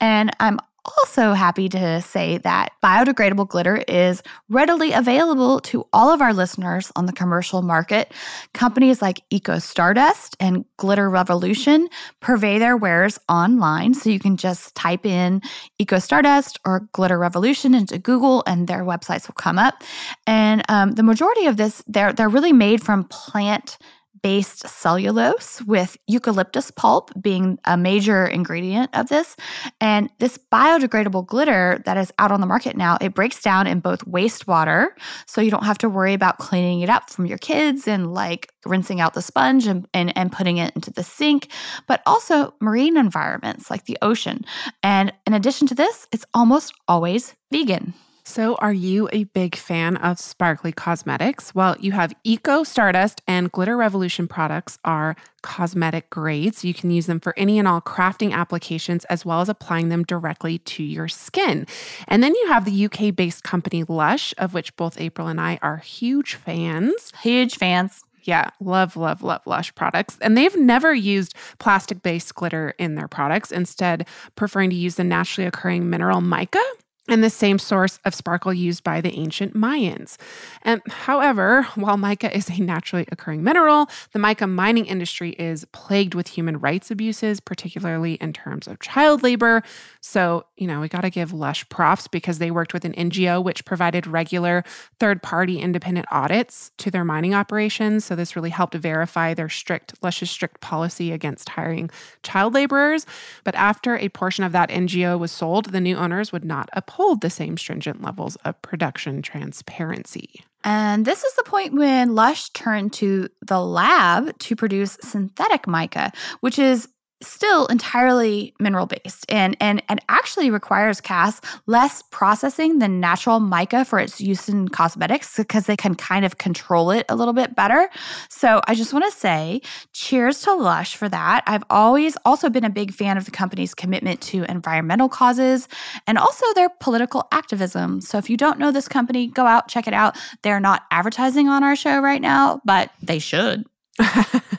and 0.00 0.30
i'm 0.38 0.58
also 0.84 1.32
happy 1.32 1.68
to 1.68 2.00
say 2.02 2.38
that 2.38 2.72
biodegradable 2.82 3.48
glitter 3.48 3.84
is 3.88 4.22
readily 4.48 4.92
available 4.92 5.60
to 5.60 5.86
all 5.92 6.10
of 6.10 6.20
our 6.20 6.32
listeners 6.32 6.90
on 6.96 7.06
the 7.06 7.12
commercial 7.12 7.62
market. 7.62 8.12
Companies 8.52 9.00
like 9.00 9.22
Eco 9.30 9.58
Stardust 9.58 10.36
and 10.40 10.64
Glitter 10.76 11.08
Revolution 11.08 11.88
purvey 12.20 12.58
their 12.58 12.76
wares 12.76 13.18
online. 13.28 13.94
So 13.94 14.10
you 14.10 14.18
can 14.18 14.36
just 14.36 14.74
type 14.74 15.06
in 15.06 15.40
Eco 15.78 15.98
Stardust 15.98 16.58
or 16.64 16.88
Glitter 16.92 17.18
Revolution 17.18 17.74
into 17.74 17.98
Google 17.98 18.42
and 18.46 18.66
their 18.66 18.84
websites 18.84 19.28
will 19.28 19.34
come 19.34 19.58
up. 19.58 19.82
And 20.26 20.62
um, 20.68 20.92
the 20.92 21.02
majority 21.02 21.46
of 21.46 21.56
this, 21.56 21.82
they're, 21.86 22.12
they're 22.12 22.28
really 22.28 22.52
made 22.52 22.82
from 22.82 23.04
plant 23.04 23.78
based 24.22 24.66
cellulose, 24.68 25.60
with 25.62 25.96
eucalyptus 26.06 26.70
pulp 26.70 27.10
being 27.20 27.58
a 27.64 27.76
major 27.76 28.26
ingredient 28.26 28.90
of 28.94 29.08
this. 29.08 29.36
And 29.80 30.10
this 30.18 30.38
biodegradable 30.52 31.26
glitter 31.26 31.82
that 31.84 31.96
is 31.96 32.12
out 32.18 32.30
on 32.30 32.40
the 32.40 32.46
market 32.46 32.76
now, 32.76 32.98
it 33.00 33.14
breaks 33.14 33.42
down 33.42 33.66
in 33.66 33.80
both 33.80 34.04
wastewater, 34.04 34.88
so 35.26 35.40
you 35.40 35.50
don't 35.50 35.64
have 35.64 35.78
to 35.78 35.88
worry 35.88 36.14
about 36.14 36.38
cleaning 36.38 36.80
it 36.80 36.88
up 36.88 37.10
from 37.10 37.26
your 37.26 37.38
kids 37.38 37.88
and 37.88 38.14
like 38.14 38.52
rinsing 38.64 39.00
out 39.00 39.14
the 39.14 39.22
sponge 39.22 39.66
and, 39.66 39.86
and, 39.92 40.16
and 40.16 40.30
putting 40.32 40.58
it 40.58 40.74
into 40.74 40.92
the 40.92 41.02
sink, 41.02 41.48
but 41.88 42.00
also 42.06 42.54
marine 42.60 42.96
environments 42.96 43.70
like 43.70 43.86
the 43.86 43.98
ocean. 44.02 44.44
And 44.82 45.12
in 45.26 45.34
addition 45.34 45.66
to 45.68 45.74
this, 45.74 46.06
it's 46.12 46.24
almost 46.32 46.72
always 46.86 47.34
vegan. 47.50 47.94
So, 48.24 48.54
are 48.56 48.72
you 48.72 49.08
a 49.12 49.24
big 49.24 49.56
fan 49.56 49.96
of 49.96 50.20
sparkly 50.20 50.70
cosmetics? 50.70 51.56
Well, 51.56 51.74
you 51.80 51.90
have 51.90 52.14
Eco 52.22 52.62
Stardust 52.62 53.20
and 53.26 53.50
Glitter 53.50 53.76
Revolution 53.76 54.28
products 54.28 54.78
are 54.84 55.16
cosmetic 55.42 56.08
grades. 56.08 56.64
You 56.64 56.72
can 56.72 56.92
use 56.92 57.06
them 57.06 57.18
for 57.18 57.34
any 57.36 57.58
and 57.58 57.66
all 57.66 57.80
crafting 57.80 58.32
applications 58.32 59.04
as 59.06 59.24
well 59.24 59.40
as 59.40 59.48
applying 59.48 59.88
them 59.88 60.04
directly 60.04 60.58
to 60.58 60.84
your 60.84 61.08
skin. 61.08 61.66
And 62.06 62.22
then 62.22 62.32
you 62.36 62.46
have 62.46 62.64
the 62.64 62.84
UK 62.84 63.14
based 63.14 63.42
company 63.42 63.82
Lush, 63.82 64.32
of 64.38 64.54
which 64.54 64.76
both 64.76 65.00
April 65.00 65.26
and 65.26 65.40
I 65.40 65.58
are 65.60 65.78
huge 65.78 66.36
fans. 66.36 67.12
Huge 67.22 67.56
fans. 67.56 68.04
Yeah, 68.22 68.50
love, 68.60 68.96
love, 68.96 69.24
love 69.24 69.42
Lush 69.46 69.74
products. 69.74 70.16
And 70.20 70.38
they've 70.38 70.56
never 70.56 70.94
used 70.94 71.34
plastic 71.58 72.04
based 72.04 72.36
glitter 72.36 72.72
in 72.78 72.94
their 72.94 73.08
products, 73.08 73.50
instead, 73.50 74.06
preferring 74.36 74.70
to 74.70 74.76
use 74.76 74.94
the 74.94 75.02
naturally 75.02 75.48
occurring 75.48 75.90
mineral 75.90 76.20
mica 76.20 76.62
and 77.08 77.24
the 77.24 77.30
same 77.30 77.58
source 77.58 77.98
of 78.04 78.14
sparkle 78.14 78.54
used 78.54 78.84
by 78.84 79.00
the 79.00 79.12
ancient 79.14 79.54
Mayans. 79.54 80.16
And 80.62 80.80
however, 80.86 81.64
while 81.74 81.96
mica 81.96 82.34
is 82.34 82.48
a 82.48 82.62
naturally 82.62 83.06
occurring 83.10 83.42
mineral, 83.42 83.88
the 84.12 84.20
mica 84.20 84.46
mining 84.46 84.86
industry 84.86 85.30
is 85.30 85.64
plagued 85.72 86.14
with 86.14 86.28
human 86.28 86.60
rights 86.60 86.92
abuses, 86.92 87.40
particularly 87.40 88.14
in 88.14 88.32
terms 88.32 88.68
of 88.68 88.78
child 88.78 89.24
labor. 89.24 89.64
So, 90.00 90.44
you 90.56 90.68
know, 90.68 90.80
we 90.80 90.88
got 90.88 91.00
to 91.00 91.10
give 91.10 91.32
Lush 91.32 91.68
props 91.68 92.06
because 92.06 92.38
they 92.38 92.52
worked 92.52 92.72
with 92.72 92.84
an 92.84 92.92
NGO 92.92 93.42
which 93.42 93.64
provided 93.64 94.06
regular 94.06 94.62
third-party 95.00 95.58
independent 95.58 96.06
audits 96.12 96.70
to 96.78 96.90
their 96.90 97.04
mining 97.04 97.34
operations. 97.34 98.04
So 98.04 98.14
this 98.14 98.36
really 98.36 98.50
helped 98.50 98.74
verify 98.74 99.34
their 99.34 99.48
strict 99.48 99.94
Lush's 100.02 100.30
strict 100.30 100.60
policy 100.60 101.10
against 101.10 101.48
hiring 101.48 101.90
child 102.22 102.54
laborers. 102.54 103.06
But 103.42 103.56
after 103.56 103.96
a 103.96 104.08
portion 104.08 104.44
of 104.44 104.52
that 104.52 104.70
NGO 104.70 105.18
was 105.18 105.32
sold, 105.32 105.66
the 105.72 105.80
new 105.80 105.96
owners 105.96 106.30
would 106.30 106.44
not 106.44 106.70
uphold 106.92 107.20
the 107.22 107.30
same 107.30 107.56
stringent 107.56 108.02
levels 108.02 108.36
of 108.44 108.60
production 108.62 109.22
transparency. 109.22 110.44
And 110.64 111.04
this 111.04 111.24
is 111.24 111.34
the 111.34 111.42
point 111.42 111.74
when 111.74 112.14
Lush 112.14 112.50
turned 112.50 112.92
to 112.94 113.28
the 113.40 113.60
lab 113.60 114.38
to 114.38 114.56
produce 114.56 114.98
synthetic 115.00 115.66
mica, 115.66 116.12
which 116.40 116.58
is 116.58 116.88
still 117.22 117.66
entirely 117.66 118.54
mineral 118.58 118.86
based 118.86 119.24
and, 119.28 119.56
and, 119.60 119.82
and 119.88 120.00
actually 120.08 120.50
requires 120.50 121.00
Cass 121.00 121.40
less 121.66 122.02
processing 122.10 122.78
than 122.78 123.00
natural 123.00 123.40
mica 123.40 123.84
for 123.84 123.98
its 123.98 124.20
use 124.20 124.48
in 124.48 124.68
cosmetics 124.68 125.36
because 125.36 125.66
they 125.66 125.76
can 125.76 125.94
kind 125.94 126.24
of 126.24 126.38
control 126.38 126.90
it 126.90 127.06
a 127.08 127.16
little 127.16 127.34
bit 127.34 127.54
better. 127.54 127.88
So 128.28 128.60
I 128.66 128.74
just 128.74 128.92
want 128.92 129.04
to 129.04 129.18
say 129.18 129.60
cheers 129.92 130.40
to 130.42 130.54
Lush 130.54 130.96
for 130.96 131.08
that. 131.08 131.44
I've 131.46 131.64
always 131.70 132.16
also 132.24 132.50
been 132.50 132.64
a 132.64 132.70
big 132.70 132.92
fan 132.92 133.16
of 133.16 133.24
the 133.24 133.30
company's 133.30 133.74
commitment 133.74 134.20
to 134.22 134.44
environmental 134.50 135.08
causes 135.08 135.68
and 136.06 136.18
also 136.18 136.44
their 136.54 136.68
political 136.80 137.26
activism. 137.32 138.00
So 138.00 138.18
if 138.18 138.28
you 138.28 138.36
don't 138.36 138.58
know 138.58 138.70
this 138.70 138.88
company, 138.88 139.28
go 139.28 139.46
out, 139.46 139.68
check 139.68 139.86
it 139.86 139.94
out. 139.94 140.16
They're 140.42 140.60
not 140.60 140.82
advertising 140.90 141.48
on 141.48 141.64
our 141.64 141.76
show 141.76 142.00
right 142.00 142.20
now, 142.20 142.60
but 142.64 142.90
they 143.02 143.18
should. 143.18 143.64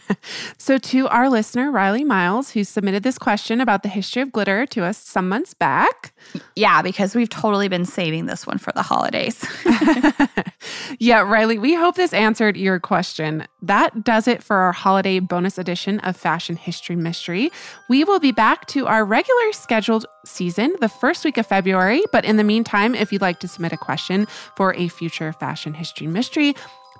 so, 0.57 0.77
to 0.77 1.07
our 1.07 1.29
listener, 1.29 1.71
Riley 1.71 2.03
Miles, 2.03 2.51
who 2.51 2.63
submitted 2.63 3.03
this 3.03 3.17
question 3.17 3.59
about 3.59 3.83
the 3.83 3.89
history 3.89 4.21
of 4.21 4.31
glitter 4.31 4.65
to 4.67 4.83
us 4.83 4.97
some 4.97 5.27
months 5.27 5.53
back. 5.53 6.13
Yeah, 6.55 6.81
because 6.81 7.15
we've 7.15 7.29
totally 7.29 7.67
been 7.67 7.85
saving 7.85 8.25
this 8.25 8.47
one 8.47 8.57
for 8.57 8.71
the 8.73 8.81
holidays. 8.81 9.45
yeah, 10.99 11.21
Riley, 11.21 11.57
we 11.57 11.73
hope 11.73 11.95
this 11.95 12.13
answered 12.13 12.57
your 12.57 12.79
question. 12.79 13.47
That 13.61 14.03
does 14.03 14.27
it 14.27 14.43
for 14.43 14.57
our 14.57 14.71
holiday 14.71 15.19
bonus 15.19 15.57
edition 15.57 15.99
of 15.99 16.15
Fashion 16.15 16.55
History 16.55 16.95
Mystery. 16.95 17.51
We 17.89 18.03
will 18.03 18.19
be 18.19 18.31
back 18.31 18.65
to 18.67 18.87
our 18.87 19.05
regular 19.05 19.51
scheduled 19.51 20.05
season 20.25 20.75
the 20.79 20.89
first 20.89 21.25
week 21.25 21.37
of 21.37 21.45
February. 21.45 22.01
But 22.11 22.25
in 22.25 22.37
the 22.37 22.43
meantime, 22.43 22.95
if 22.95 23.11
you'd 23.11 23.21
like 23.21 23.39
to 23.39 23.47
submit 23.47 23.73
a 23.73 23.77
question 23.77 24.27
for 24.55 24.73
a 24.75 24.87
future 24.87 25.33
Fashion 25.33 25.73
History 25.73 26.07
Mystery, 26.07 26.55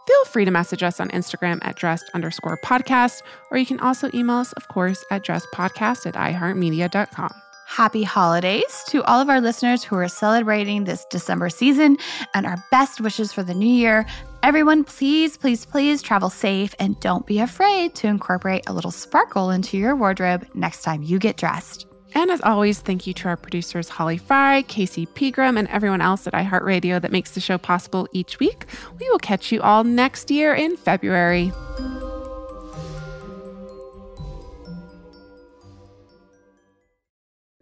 feel 0.07 0.25
free 0.25 0.45
to 0.45 0.51
message 0.51 0.83
us 0.83 0.99
on 0.99 1.09
Instagram 1.09 1.59
at 1.61 1.75
dressed 1.75 2.09
underscore 2.13 2.59
podcast, 2.63 3.21
or 3.51 3.57
you 3.57 3.65
can 3.65 3.79
also 3.79 4.09
email 4.13 4.37
us, 4.37 4.53
of 4.53 4.67
course, 4.67 5.03
at 5.11 5.23
dressedpodcast 5.23 6.05
at 6.05 6.15
iheartmedia.com. 6.15 7.31
Happy 7.65 8.03
holidays 8.03 8.83
to 8.87 9.03
all 9.03 9.19
of 9.19 9.29
our 9.29 9.41
listeners 9.41 9.83
who 9.83 9.95
are 9.95 10.07
celebrating 10.07 10.83
this 10.83 11.05
December 11.09 11.49
season 11.49 11.97
and 12.33 12.45
our 12.45 12.63
best 12.71 13.01
wishes 13.01 13.33
for 13.33 13.41
the 13.41 13.53
new 13.53 13.65
year. 13.65 14.05
Everyone, 14.43 14.83
please, 14.83 15.37
please, 15.37 15.65
please 15.65 16.01
travel 16.01 16.29
safe 16.29 16.75
and 16.77 16.99
don't 16.99 17.25
be 17.25 17.39
afraid 17.39 17.95
to 17.95 18.07
incorporate 18.07 18.63
a 18.67 18.73
little 18.73 18.91
sparkle 18.91 19.49
into 19.49 19.77
your 19.77 19.95
wardrobe 19.95 20.45
next 20.53 20.83
time 20.83 21.01
you 21.01 21.17
get 21.17 21.37
dressed. 21.37 21.87
And 22.15 22.29
as 22.29 22.41
always, 22.41 22.79
thank 22.79 23.07
you 23.07 23.13
to 23.15 23.27
our 23.27 23.37
producers, 23.37 23.89
Holly 23.89 24.17
Fry, 24.17 24.61
Casey 24.63 25.05
Pegram, 25.05 25.57
and 25.57 25.67
everyone 25.69 26.01
else 26.01 26.27
at 26.27 26.33
iHeartRadio 26.33 27.01
that 27.01 27.11
makes 27.11 27.31
the 27.31 27.39
show 27.39 27.57
possible 27.57 28.07
each 28.11 28.39
week. 28.39 28.65
We 28.99 29.09
will 29.09 29.19
catch 29.19 29.51
you 29.51 29.61
all 29.61 29.83
next 29.83 30.29
year 30.29 30.53
in 30.53 30.77
February. 30.77 31.51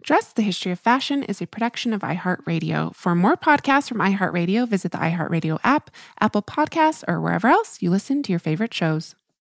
Dressed 0.04 0.36
the 0.36 0.42
History 0.42 0.72
of 0.72 0.80
Fashion 0.80 1.24
is 1.24 1.42
a 1.42 1.48
production 1.48 1.94
of 1.94 2.02
iHeartRadio. 2.02 2.94
For 2.94 3.16
more 3.16 3.38
podcasts 3.38 3.88
from 3.88 4.00
iHeartRadio, 4.00 4.68
visit 4.68 4.92
the 4.92 4.98
iHeartRadio 4.98 5.60
app, 5.64 5.90
Apple 6.20 6.42
Podcasts, 6.42 7.04
or 7.08 7.22
wherever 7.22 7.48
else 7.48 7.82
you 7.82 7.90
listen 7.90 8.22
to 8.24 8.32
your 8.32 8.40
favorite 8.40 8.74
shows. 8.74 9.16